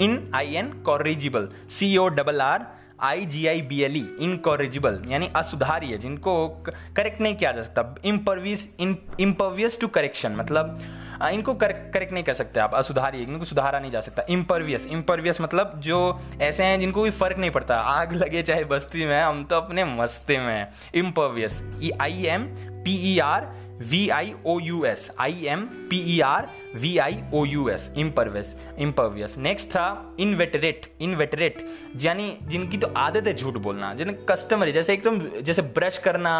in 0.00 0.18
I 0.34 0.54
N 0.54 0.72
corrigible 0.82 1.48
C 1.70 1.96
O 1.96 2.08
double 2.08 2.40
R 2.40 2.66
I 3.00 3.24
G 3.26 3.46
I 3.46 3.60
B 3.62 3.80
L 3.82 3.96
E 3.96 4.04
incorrigible 4.20 5.00
यानी 5.08 5.28
असुधार्य 5.36 5.98
जिनको 5.98 6.46
करेक्ट 6.68 7.20
नहीं 7.20 7.34
किया 7.36 7.52
जा 7.52 7.62
सकता। 7.62 7.94
इम्परवियस 8.04 8.68
इम्परवियस 8.80 9.80
टू 9.80 9.88
करेक्शन 9.88 10.36
मतलब 10.36 10.78
इनको 11.24 11.54
करेक्ट 11.54 12.12
नहीं 12.12 12.24
कर 12.24 12.34
सकते 12.34 12.60
आप 12.60 12.74
असुधार्य 12.74 13.18
इनको 13.18 13.44
सुधारा 13.44 13.78
नहीं 13.80 13.90
जा 13.90 14.00
सकता। 14.00 14.22
इम्परवियस 14.30 14.86
इम्परवियस 14.86 15.40
मतलब 15.40 15.80
जो 15.84 15.98
ऐसे 16.40 16.64
हैं 16.64 16.78
जिनको 16.80 17.00
कोई 17.00 17.10
फ़र्क 17.12 17.38
नहीं 17.38 17.50
पड़ता। 17.50 17.76
आग 17.76 18.12
लगे 18.14 18.42
चाहे 18.42 18.64
बस्ती 18.64 19.06
में, 19.06 19.20
हम 19.22 19.44
तो 19.44 19.56
अपने 19.56 19.84
मस्ते 19.84 20.38
में 20.38 20.52
हैं। 20.52 20.72
Impervious 20.94 21.62
E 21.82 21.90
I 22.00 22.24
M 22.26 22.46
P 22.84 22.96
E 23.12 23.18
R 23.20 23.48
V 23.80 24.08
I 24.08 24.32
O 24.46 24.58
U 24.60 24.84
S 24.84 25.10
I 25.20 25.44
M 25.46 25.64
P 25.90 25.98
E 26.14 26.20
R 26.22 26.48
V 26.80 26.96
I 26.98 27.20
O 27.34 27.44
U 27.44 27.68
S 27.68 27.90
impervious 27.98 28.54
impervious 28.78 29.36
next 29.38 29.68
था 29.68 29.86
इनवेटरेट 30.20 30.86
इनवेटरेट 31.00 31.64
यानी 32.02 32.36
जिनकी 32.42 32.78
तो 32.78 32.92
आदत 32.96 33.26
है 33.26 33.34
झूठ 33.34 33.54
बोलना 33.66 33.92
जिन 33.94 34.10
कस्टमर 34.28 34.70
जैसे 34.70 34.92
एकदम 34.94 35.20
जैसे 35.42 35.62
ब्रश 35.78 35.98
करना 35.98 36.34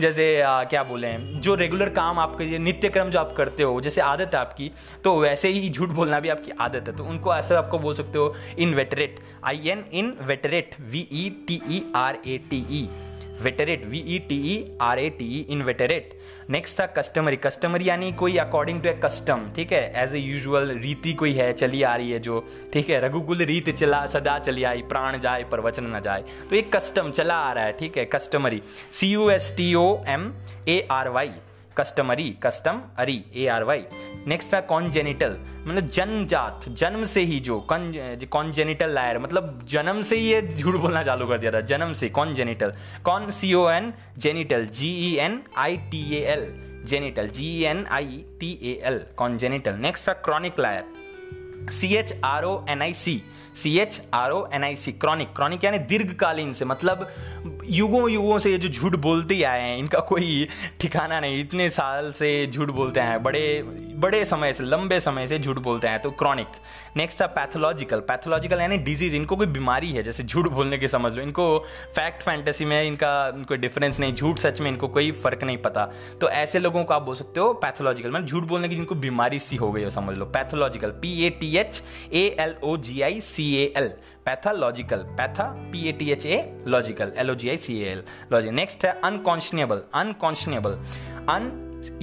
जैसे 0.00 0.40
आ, 0.42 0.64
क्या 0.64 0.82
बोले 0.84 1.12
जो 1.40 1.54
रेगुलर 1.54 1.88
काम 1.90 2.18
आपके 2.18 2.58
नित्य 2.58 2.88
क्रम 2.88 3.10
जो 3.10 3.18
आप 3.18 3.34
करते 3.36 3.62
हो 3.62 3.80
जैसे 3.80 4.00
आदत 4.00 4.34
है 4.34 4.40
आपकी 4.40 4.70
तो 5.04 5.18
वैसे 5.20 5.48
ही 5.48 5.70
झूठ 5.70 5.88
बोलना 5.88 6.20
भी 6.20 6.28
आपकी 6.28 6.50
आदत 6.60 6.88
है। 6.88 6.96
तो 6.96 7.04
उनको 7.04 7.34
ऐसे 7.34 7.54
आपको 7.54 7.78
बोल 7.78 7.94
सकते 7.94 8.18
हो 8.18 8.34
inveterate 8.58 9.18
I 9.44 9.68
N 9.68 9.84
in 9.92 10.12
veterate 10.22 10.74
V 10.90 11.08
E 11.12 11.28
T 11.48 11.60
E 11.70 11.82
R 11.96 12.18
A 12.26 12.38
T 12.50 12.64
E 12.70 12.88
veterate 13.42 13.84
V 13.86 13.98
E 13.98 14.18
T 14.28 14.36
E 14.52 14.56
R 14.80 14.98
A 14.98 15.08
T 15.18 15.24
E 15.38 15.46
in 15.52 15.62
veterate 15.62 16.14
next 16.50 16.80
था 16.80 16.86
कस्टमरी 16.86 17.36
कस्टमरी 17.36 17.88
यानी 17.88 18.10
कोई 18.12 18.36
अकॉर्डिंग 18.36 18.80
टू 18.82 18.88
ए 18.88 18.92
कस्टम 19.04 19.46
ठीक 19.56 19.72
है? 19.72 19.82
As 20.02 20.14
a 20.14 20.18
usual 20.18 20.70
रीति 20.78 21.12
कोई 21.12 21.32
है, 21.32 21.52
चली 21.52 21.82
आ 21.82 21.94
रही 21.96 22.10
है 22.10 22.18
जो, 22.18 22.44
ठीक 22.72 22.90
है? 22.90 23.00
रघुकुल 23.00 23.42
रीत 23.42 23.70
चला, 23.70 24.04
सदा 24.06 24.38
चली 24.38 24.64
आई, 24.64 24.82
प्राण 24.82 25.18
जाए, 25.20 25.42
प्रवचन 25.50 25.86
न 25.96 26.00
जाए। 26.00 26.24
तो 26.50 26.56
एक 26.56 26.76
कस्टम 26.76 27.10
चला 27.10 27.34
आ 27.34 27.52
रहा 27.52 27.64
है, 27.64 27.72
ठीक 27.72 27.98
है? 27.98 28.04
Customary 28.04 28.62
C 28.92 29.10
U 29.12 29.28
S 29.30 29.52
T 29.56 29.74
O 29.74 29.86
M 30.08 30.32
A 30.68 30.86
R 30.90 31.08
Y 31.08 31.30
customary, 31.78 32.30
customary 32.98 33.24
A 33.36 33.46
R 33.46 33.62
Y 33.64 33.84
next 34.26 34.52
था 34.52 34.60
कॉन्जेनिटल 34.70 35.36
मतलब 35.66 35.88
जन्मजात 35.88 36.68
जन्म 36.68 37.04
से 37.04 37.20
ही 37.20 37.38
जो 37.40 37.58
कॉन्जेनिटल 37.70 38.90
लायर 38.90 39.18
मतलब 39.18 39.66
जन्म 39.68 40.02
से 40.02 40.16
ही 40.16 40.30
ये 40.30 40.40
झूठ 40.42 40.74
बोलना 40.74 41.02
चालू 41.02 41.26
कर 41.26 41.38
दिया 41.38 41.52
था, 41.52 41.60
जन्म 41.60 41.92
से 41.92 42.08
congenital 42.08 42.72
con 43.04 43.30
C 43.30 43.52
O 43.54 43.68
N 43.70 43.92
genital 44.18 44.66
G 44.66 44.90
E 45.06 45.14
N 45.16 45.42
I 45.56 45.76
T 45.90 46.02
A 46.16 46.24
L 46.32 46.46
genital 46.86 47.28
G 47.28 47.44
E 47.58 47.62
N 47.64 47.86
I 47.90 48.24
T 48.40 48.52
A 48.62 48.80
L 48.84 49.00
congenital 49.16 49.74
next 49.80 50.08
था 50.08 50.12
chronic 50.24 50.60
liar 50.60 50.94
C 51.72 51.94
H 51.96 52.12
R 52.24 52.44
O 52.44 52.64
N 52.70 52.82
I 52.82 52.92
C 52.94 53.22
C 53.62 53.78
H 53.78 54.00
R 54.14 54.30
O 54.30 54.46
N 54.54 54.64
I 54.64 54.76
C 54.76 54.92
chronic 54.92 55.34
chronic 55.36 55.64
यानी 55.64 55.78
दीर्घकालीन 55.92 56.52
से 56.52 56.64
मतलब 56.64 57.08
युगों 57.70 58.10
युगों 58.10 58.38
से 58.38 58.50
ये 58.50 58.58
जो 58.58 58.68
झूठ 58.68 58.94
बोलते 58.96 59.42
आए 59.42 59.62
हैं, 59.62 59.78
इनका 59.78 59.98
कोई 59.98 60.48
ठिकाना 60.80 61.20
नहीं, 61.20 61.40
इतने 61.40 61.70
साल 61.70 62.12
से 62.12 62.46
झूठ 62.46 62.70
बोलते 62.70 63.00
हैं, 63.00 63.22
बड़े 63.22 63.62
बड़े 63.96 64.24
समय 64.24 64.52
से, 64.52 64.64
लंबे 64.64 64.98
समय 65.00 65.26
से 65.26 65.38
झूठ 65.38 65.58
बोलते 65.58 65.88
हैं 65.88 66.00
तो 66.02 66.10
क्रॉनिक 66.12 66.46
नेक्स्ट 66.96 67.20
था 67.20 67.26
पैथोलॉजिकल 67.28 68.00
पैथोलॉजिकल 68.08 68.60
यानी 68.60 68.78
डिज़ीज़ 68.78 69.14
इनको 69.16 69.36
कोई 69.36 69.46
बीमारी 69.48 69.90
है, 69.92 70.02
जैसे 70.02 70.22
झूठ 70.22 70.46
बोलने 70.48 70.78
की 70.78 70.88
समझ 70.88 71.12
लो। 71.12 71.22
इनको 71.22 71.58
फैक्ट 71.96 72.22
फैंटेसी 72.22 72.64
में 72.64 72.82
इनका 72.82 73.30
कोई 73.48 73.56
डिफरेंस 73.58 74.00
नहीं, 74.00 74.14
झूठ 74.14 74.38
सच 74.38 74.60
में 74.60 74.70
इनको 74.70 74.88
कोई 74.88 75.10
फ़र्क 75.12 75.44
नहीं 75.44 75.58
पता। 75.58 75.84
तो 76.20 76.28
ऐसे 76.30 76.58
लोगों 76.58 76.84
को 76.84 76.94
आप 76.94 77.02
बोल 77.02 77.14
सकते 77.14 77.40
हो 77.40 77.52
पैथोलॉजिकल 77.62 78.10
मतलब 78.10 78.26
झूठ 78.26 78.44
बोलने 78.44 78.68
की 78.68 78.74
जिनको 78.76 78.94
बीमारी 78.96 79.38
सी 79.38 79.56
हो 79.56 79.70
गई 79.72 79.84
हो, 79.84 79.90
समझ 79.90 80.16
लो। 80.16 80.24
Pathological 80.26 80.90
P 81.02 81.12
A 81.26 81.30
T 81.40 81.56
H 81.56 81.82
A 82.12 82.24
L 82.40 82.54
O 82.62 82.76
G 82.78 83.00
I 83.02 83.20
C 83.22 83.54
A 83.56 83.72
L 83.76 83.88
pathological 84.26 85.02
patho 85.18 85.44
P 85.72 85.88
A 85.88 85.92
T 85.92 86.10
H 86.12 86.26
A 86.26 86.42
logical 86.66 87.12
L 87.16 87.30
O 87.30 87.34
G 87.34 87.48
I 87.50 87.56
C 87.56 87.78
L 87.82 88.02
logic 88.32 88.52
next 88.52 88.84
है 88.84 89.00
unconscionable 89.04 89.82
unconscionable 89.94 90.78
un 91.28 91.50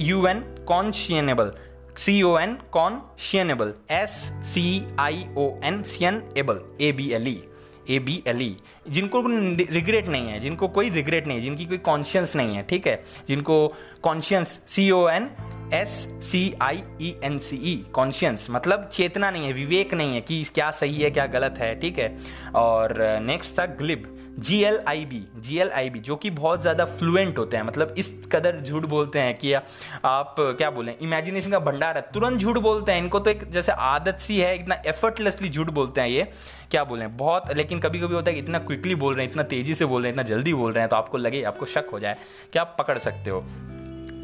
U 0.00 0.26
N 0.26 0.40
conscionable 0.68 1.52
C 1.98 2.22
O 2.22 2.38
N 2.38 2.56
conscionable 2.72 3.74
S 3.90 4.10
C 4.54 4.82
I 4.98 5.24
O 5.38 5.50
N 5.64 5.82
scion 5.82 6.22
able 6.36 6.60
A 6.80 6.92
B 6.92 7.10
L 7.12 7.28
E 7.28 7.42
A 7.90 7.98
B 7.98 8.22
L 8.26 8.42
E 8.42 8.56
जिनको 8.88 9.20
regret 9.26 10.06
नहीं 10.08 10.28
है, 10.28 10.40
जिनको 10.40 10.68
कोई 10.68 10.90
regret 10.90 11.26
नहीं 11.26 11.38
है, 11.38 11.42
जिनकी 11.44 11.64
कोई 11.64 11.78
कॉन्शियंस 11.78 12.34
नहीं 12.36 12.56
है, 12.56 12.62
ठीक 12.62 12.86
है? 12.86 13.02
जिनको 13.28 13.56
conscience 14.02 14.60
C 14.68 14.90
O 14.90 15.08
N 15.08 15.30
S 15.72 15.90
C 16.22 16.42
I 16.62 16.82
E 17.00 17.14
N 17.24 17.38
C 17.38 17.56
E 17.64 17.76
conscience 17.92 18.46
मतलब 18.50 18.88
चेतना 18.92 19.30
नहीं 19.30 19.46
है, 19.46 19.52
विवेक 19.52 19.94
नहीं 19.94 20.14
है 20.14 20.20
कि 20.20 20.42
क्या 20.54 20.70
सही 20.72 21.02
है, 21.02 21.10
क्या 21.10 21.26
गलत 21.28 21.54
है, 21.58 21.74
ठीक 21.80 21.98
है? 21.98 22.16
और 22.54 22.96
नेक्स्ट 23.22 23.58
था 23.58 23.66
glib 23.76 24.10
G 24.38 24.58
L 24.64 24.78
I 24.88 25.04
B 25.04 25.22
G 25.38 25.58
L 25.58 25.68
I 25.70 25.90
B 25.90 25.98
जो 25.98 26.14
कि 26.16 26.30
बहुत 26.30 26.62
ज़्यादा 26.62 26.84
फ्लुएंट 26.84 27.36
होते 27.38 27.56
हैं। 27.56 27.64
मतलब 27.64 27.94
इस 27.98 28.08
कदर 28.32 28.60
झूठ 28.60 28.84
बोलते 28.84 29.18
हैं 29.18 29.36
कि 29.38 29.52
आप, 29.52 30.34
क्या 30.38 30.70
बोलें 30.70 30.94
इमेजिनेशन 30.98 31.50
का 31.50 31.58
भंडार 31.58 31.96
है। 31.96 32.02
तुरंत 32.14 32.40
झूठ 32.40 32.58
बोलते 32.58 32.92
हैं। 32.92 33.02
इनको 33.02 33.18
तो 33.18 33.30
एक 33.30 33.48
जैसे 33.50 33.72
आदत 33.72 34.18
सी 34.20 34.38
है, 34.38 34.54
इतना 34.54 34.82
एफर्टलेसली 34.86 35.48
झूठ 35.48 35.70
बोलते 35.70 36.00
हैं 36.00 36.08
ये। 36.08 36.26
क्या 36.70 36.84
बोलें, 36.84 37.16
बहुत, 37.16 37.54
लेकिन 37.56 37.78
कभी 37.78 38.00
कभी 38.00 38.14
होता 38.14 38.30
है 38.30 38.34
कि 38.34 38.42
इतना 38.42 38.58
क्विकली 38.58 38.94
बोल 38.94 39.14
रहे 39.14 39.24
हैं, 39.24 39.30
इतना 39.32 39.42
तेज़ी 39.44 39.74
से 39.74 39.84
बोल 39.84 40.02
रहे 40.02 40.10
हैं, 40.10 40.14
इतना 40.14 40.28
जल्दी 40.28 40.54
बोल 40.54 40.72
रहे 40.72 40.82
हैं 40.82 40.88
तो 40.88 40.96
आपको 40.96 41.18
लगे 41.18 41.42
आपको 41.42 41.66
शक 41.66 41.90
हो 41.92 42.00
जाए। 42.00 42.16
कि 42.52 42.58
आप 42.58 42.76
पकड़ 42.78 42.98
सकते 42.98 43.30
हो? 43.30 43.44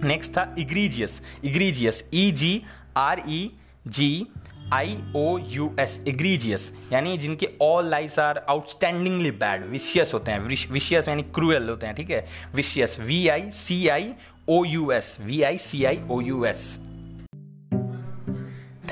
नेक्स्ट 0.04 0.30
था 0.36 0.54
egregious 0.58 1.20
egregious 1.44 2.04
E 2.14 2.30
G 2.32 2.62
R 2.96 3.22
E 3.28 3.50
G 3.86 4.26
I 4.72 4.96
O 5.16 5.38
U 5.38 5.70
S 5.80 6.04
egregious 6.08 6.70
यानी 6.92 7.18
जिनके 7.18 7.48
all 7.62 7.90
lies 7.90 8.18
are 8.18 8.38
outstandingly 8.48 9.30
bad 9.30 9.64
vicious 9.64 10.14
होते 10.14 10.30
हैं. 10.30 10.40
विशियस 10.70 11.08
यानी 11.08 11.22
क्रूएल 11.22 11.68
होते 11.68 11.86
हैं. 11.86 11.94
ठीक 11.94 12.10
है? 12.10 12.26
Vicious 12.54 13.00
V 13.00 13.28
I 13.28 13.50
C 13.50 13.88
I 13.88 14.12
O 14.48 14.64
U 14.64 14.90
S 14.92 15.16
V 15.20 15.42
I 15.42 15.58
C 15.58 15.84
I 15.84 16.00
O 16.10 16.20
U 16.20 16.44
S 16.44 16.78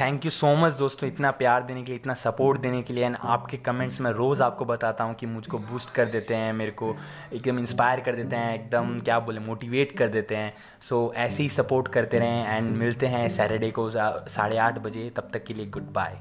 thank 0.00 0.24
you 0.24 0.30
so 0.30 0.54
much 0.56 0.72
दोस्तों 0.72 1.08
इतना 1.08 1.30
प्यार 1.30 1.62
देने 1.62 1.82
के 1.82 1.86
लिए 1.86 1.96
इतना 1.96 2.14
सपोर्ट 2.14 2.60
देने 2.60 2.82
के 2.82 2.94
लिए 2.94 3.04
एंड 3.04 3.16
आपके 3.20 3.56
कमेंट्स 3.56 4.00
मैं 4.00 4.10
रोज़ 4.10 4.42
आपको 4.42 4.64
बताता 4.64 5.04
हूँ 5.04 5.14
कि 5.14 5.26
मुझको 5.26 5.58
बूस्ट 5.58 5.94
कर 5.94 6.06
देते 6.06 6.34
हैं 6.34 6.52
मेरे 6.52 6.70
को 6.70 6.94
एकदम 7.32 7.58
इंस्पायर 7.58 8.00
कर 8.00 8.16
देते 8.16 8.36
हैं 8.36 8.54
एकदम 8.54 9.00
क्या 9.00 9.18
बोले 9.20 9.40
मोटिवेट 9.40 9.98
कर 9.98 10.08
देते 10.08 10.36
हैं। 10.36 10.54
सो 10.80 11.06
so, 11.08 11.16
ऐसे 11.16 11.42
ही 11.42 11.48
सपोर्ट 11.48 11.88
करते 11.88 12.18
रहें 12.18 12.56
एंड 12.56 12.76
मिलते 12.76 13.06
हैं 13.06 13.28
सैटरडे 13.28 13.70
को 13.70 13.90
साढ़े 14.28 14.58
आठ 14.58 14.78
बजे 14.78 15.10
तब 15.16 15.30
तक 15.32 15.44
के 15.44 15.54
लिए 15.54 15.66
गुड 15.66 15.92
बाय 15.92 16.18